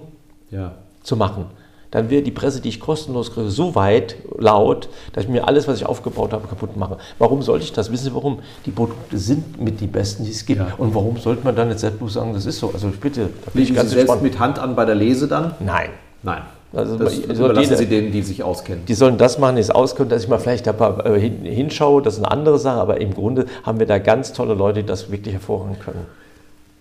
[0.50, 0.72] ja.
[1.04, 1.46] zu machen,
[1.92, 5.68] dann wäre die Presse, die ich kostenlos kriege, so weit laut, dass ich mir alles,
[5.68, 6.98] was ich aufgebaut habe, kaputt mache.
[7.18, 7.92] Warum sollte ich das?
[7.92, 8.40] Wissen Sie warum?
[8.66, 10.60] Die Produkte sind mit die besten, die es gibt.
[10.60, 10.74] Ja.
[10.78, 12.70] Und warum sollte man dann jetzt selbstlos sagen, das ist so?
[12.72, 15.56] Also bitte, da bin ich ganz Sie selbst mit Hand an bei der Lese dann?
[15.60, 15.90] Nein.
[16.22, 16.42] Nein.
[16.72, 18.86] Also das überlassen Sie denen, die sich auskennen.
[18.86, 22.04] Die sollen das machen, die es auskennen, dass ich mal vielleicht ein paar äh, hinschaue,
[22.04, 24.86] das ist eine andere Sache, aber im Grunde haben wir da ganz tolle Leute, die
[24.86, 26.06] das wirklich hervorragend können.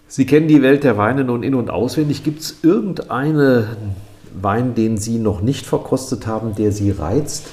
[0.07, 2.23] Sie kennen die Welt der Weine nun in- und auswendig.
[2.25, 3.77] Gibt es irgendeine
[4.41, 7.47] Wein, den Sie noch nicht verkostet haben, der Sie reizt?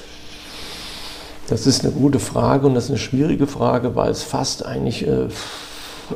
[1.48, 5.06] Das ist eine gute Frage und das ist eine schwierige Frage, weil es fast eigentlich,
[5.06, 5.28] äh,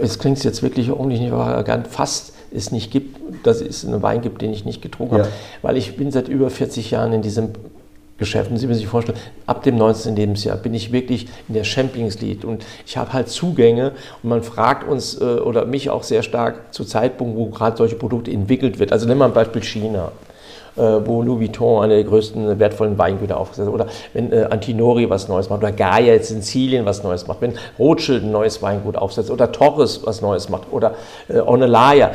[0.00, 4.22] es klingt jetzt wirklich ordentlich nicht arrogant, fast es nicht gibt, dass es einen Wein
[4.22, 5.22] gibt, den ich nicht getrunken ja.
[5.22, 5.32] habe.
[5.62, 7.50] Weil ich bin seit über 40 Jahren in diesem
[8.20, 8.50] Geschäft.
[8.50, 10.14] Und Sie müssen sich vorstellen, ab dem 19.
[10.14, 13.92] Lebensjahr bin ich wirklich in der Champions League und ich habe halt Zugänge
[14.22, 17.96] und man fragt uns äh, oder mich auch sehr stark zu Zeitpunkten, wo gerade solche
[17.96, 18.92] Produkte entwickelt wird.
[18.92, 20.12] Also nehmen wir ein Beispiel China.
[20.76, 23.74] Äh, wo Louis Vuitton eine der größten wertvollen Weingüter aufgesetzt hat.
[23.74, 25.62] Oder wenn äh, Antinori was Neues macht.
[25.62, 27.40] Oder Gaia in Sizilien was Neues macht.
[27.40, 29.30] Wenn Rothschild ein neues Weingut aufsetzt.
[29.30, 30.64] Oder Torres was Neues macht.
[30.70, 30.94] Oder
[31.28, 32.12] äh, Onelaya.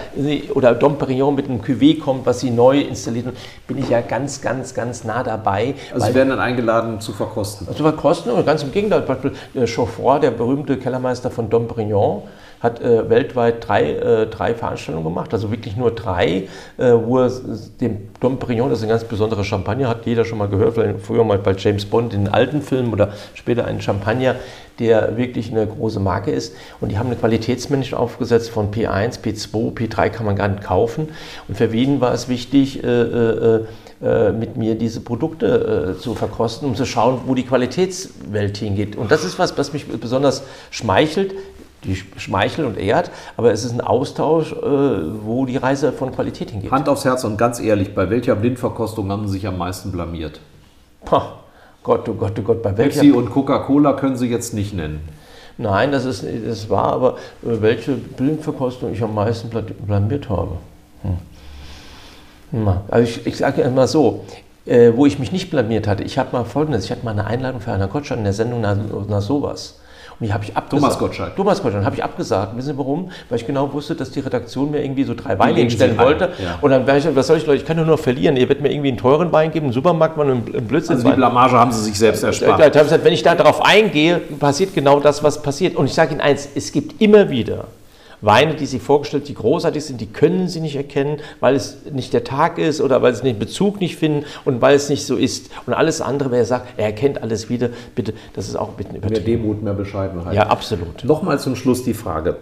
[0.53, 3.27] Oder Dom Perignon mit einem Cuvée kommt, was sie neu installiert.
[3.67, 5.75] Bin ich ja ganz, ganz, ganz nah dabei.
[5.93, 7.67] Also Sie werden dann eingeladen zu verkosten?
[7.75, 8.31] Zu verkosten.
[8.31, 9.01] Und ganz im Gegenteil.
[9.01, 12.23] Beispiel äh, Chauffroy, der berühmte Kellermeister von Dom Perignon,
[12.59, 16.47] hat äh, weltweit drei, äh, drei Veranstaltungen gemacht, also wirklich nur drei,
[16.77, 17.31] äh, wo er
[17.81, 21.01] dem Dom Perignon, das ist ein ganz besonderer Champagner, hat jeder schon mal gehört, vielleicht
[21.01, 24.35] früher mal bei James Bond in den alten Filmen oder später einen Champagner,
[24.79, 26.55] der wirklich eine große Marke ist.
[26.81, 31.09] Und die haben eine Qualitätsmanagement aufgesetzt von P1, P2, P3 kann man gar nicht kaufen.
[31.47, 33.65] Und für Wien war es wichtig, äh, äh,
[34.03, 38.95] äh, mit mir diese Produkte zu verkosten, um zu schauen, wo die Qualitätswelt hingeht.
[38.95, 41.33] Und das ist was, was mich besonders schmeichelt
[41.85, 44.55] die schmeichelt und ehrt, aber es ist ein Austausch, äh,
[45.23, 46.71] wo die Reise von Qualität hingeht.
[46.71, 50.39] Hand aufs Herz und ganz ehrlich, bei welcher Blindverkostung haben Sie sich am meisten blamiert?
[51.05, 51.39] Pah,
[51.83, 53.01] Gott, oh Gott, oh Gott, bei welcher...
[53.01, 55.07] Pepsi und Coca-Cola können Sie jetzt nicht nennen.
[55.57, 57.11] Nein, das, ist, das war aber,
[57.43, 60.57] äh, welche Blindverkostung ich am meisten blamiert habe.
[61.03, 62.67] Hm.
[62.89, 64.25] Also ich, ich sage immer so,
[64.65, 67.25] äh, wo ich mich nicht blamiert hatte, ich habe mal folgendes, ich hatte mal eine
[67.25, 68.77] Einladung für Anna Gottschalk in der Sendung nach,
[69.07, 69.79] nach sowas.
[70.19, 70.81] Und die habe ich abgesagt.
[70.81, 71.35] Thomas Gottschalk.
[71.35, 72.55] Thomas Gottschalk, habe ich abgesagt.
[72.55, 73.11] Wissen Sie warum?
[73.29, 76.29] Weil ich genau wusste, dass die Redaktion mir irgendwie so drei Weine hinstellen wollte.
[76.41, 76.57] Ja.
[76.61, 78.37] Und dann wäre ich, was soll ich, Leute, ich kann nur noch verlieren.
[78.37, 80.95] Ihr werdet mir irgendwie einen teuren Wein geben, einen Supermarkt, einen Blödsinn.
[80.95, 82.59] Also die Blamage haben Sie sich selbst erspart.
[82.59, 85.75] Ja, gesagt, wenn ich da darauf eingehe, passiert genau das, was passiert.
[85.75, 87.65] Und ich sage Ihnen eins, es gibt immer wieder
[88.25, 92.13] Weine, die sie vorgestellt, die großartig sind, die können sie nicht erkennen, weil es nicht
[92.13, 95.15] der Tag ist oder weil sie den Bezug nicht finden und weil es nicht so
[95.15, 95.49] ist.
[95.65, 98.95] Und alles andere, wer sagt, er erkennt alles wieder, bitte, das ist auch ein bisschen
[98.95, 99.23] übertrieben.
[99.23, 100.33] Mehr Demut, mehr Bescheidenheit.
[100.33, 101.03] Ja, absolut.
[101.03, 102.37] Nochmal zum Schluss die Frage.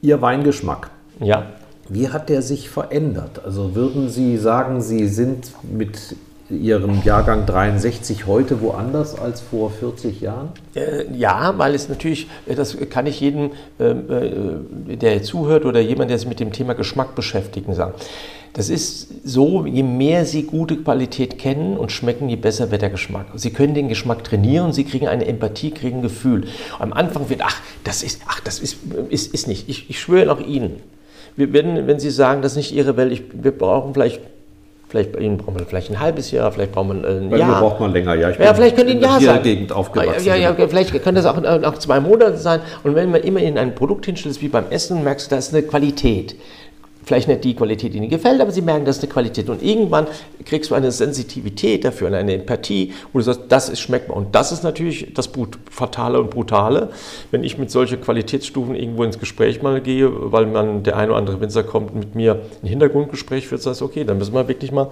[0.00, 0.90] Ihr Weingeschmack.
[1.20, 1.46] Ja.
[1.88, 3.44] Wie hat der sich verändert?
[3.44, 6.16] Also würden Sie sagen, Sie sind mit
[6.52, 10.50] Ihrem Jahrgang 63 heute woanders als vor 40 Jahren?
[10.74, 13.50] Äh, ja, weil es natürlich, äh, das kann ich jedem,
[13.80, 14.04] ähm,
[14.88, 17.94] äh, der zuhört oder jemand, der sich mit dem Thema Geschmack beschäftigt, sagen.
[18.54, 22.90] Das ist so, je mehr Sie gute Qualität kennen und schmecken, je besser wird der
[22.90, 23.26] Geschmack.
[23.34, 26.48] Sie können den Geschmack trainieren, Sie kriegen eine Empathie, kriegen ein Gefühl.
[26.78, 28.76] Am Anfang wird, ach, das ist, ach, das ist,
[29.08, 29.70] ist, ist nicht.
[29.70, 30.80] Ich, ich schwöre auch Ihnen.
[31.34, 34.20] Wir werden, wenn Sie sagen, das ist nicht Ihre Welt, ich, wir brauchen vielleicht
[34.92, 37.38] Vielleicht bei Ihnen braucht man vielleicht ein halbes Jahr, vielleicht braucht man äh, ein bei
[37.38, 37.54] Jahr.
[37.54, 38.28] Bei braucht man länger, ja.
[38.28, 39.42] Ich ja, vielleicht können Sie ein Jahr sagen.
[39.42, 40.26] Gegend aufgewachsen.
[40.26, 42.60] Ja, ja, ja, vielleicht könnte das auch, auch zwei Monate sein.
[42.82, 45.54] Und wenn man immer in ein Produkt hinstellt, wie beim Essen, merkst du, da ist
[45.54, 46.36] eine Qualität
[47.04, 49.48] vielleicht nicht die Qualität, die ihnen gefällt, aber sie merken, das ist eine Qualität.
[49.48, 50.06] Und irgendwann
[50.44, 54.16] kriegst du eine Sensitivität dafür und eine Empathie, wo du sagst, das ist schmeckbar.
[54.16, 55.30] Und das ist natürlich das
[55.70, 56.90] Fatale und Brutale,
[57.30, 61.18] wenn ich mit solchen Qualitätsstufen irgendwo ins Gespräch mal gehe, weil man der eine oder
[61.18, 64.90] andere Winzer kommt mit mir ein Hintergrundgespräch führt, sagst okay, dann müssen wir wirklich mal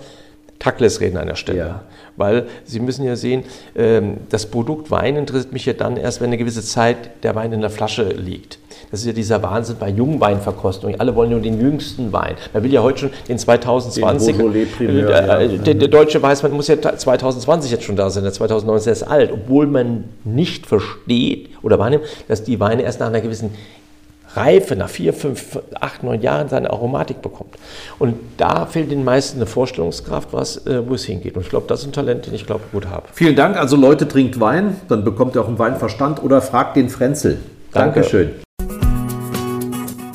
[0.61, 1.59] Tackless reden an der Stelle.
[1.59, 1.83] Ja.
[2.17, 3.45] Weil Sie müssen ja sehen,
[3.75, 7.53] ähm, das Produkt Wein interessiert mich ja dann erst, wenn eine gewisse Zeit der Wein
[7.53, 8.59] in der Flasche liegt.
[8.91, 10.99] Das ist ja dieser Wahnsinn bei Jungweinverkostung.
[10.99, 12.35] Alle wollen nur den jüngsten Wein.
[12.53, 14.37] Man will ja heute schon den 2020.
[14.37, 15.59] Den Primär, äh, ja.
[15.59, 18.25] der, der, deutsche Weißwein muss ja 2020 jetzt schon da sein.
[18.25, 23.07] Der 2019 ist alt, obwohl man nicht versteht oder wahrnimmt, dass die Weine erst nach
[23.07, 23.53] einer gewissen
[24.35, 27.57] Reife nach vier, fünf, acht, neun Jahren seine Aromatik bekommt.
[27.99, 31.37] Und da fehlt den meisten eine Vorstellungskraft, was, äh, wo es hingeht.
[31.37, 33.07] Und ich glaube, das ist ein Talent, den ich glaube gut habe.
[33.13, 33.57] Vielen Dank.
[33.57, 37.39] Also Leute, trinkt Wein, dann bekommt ihr auch einen Weinverstand oder fragt den Frenzel.
[37.73, 38.01] Danke.
[38.01, 38.50] Dankeschön.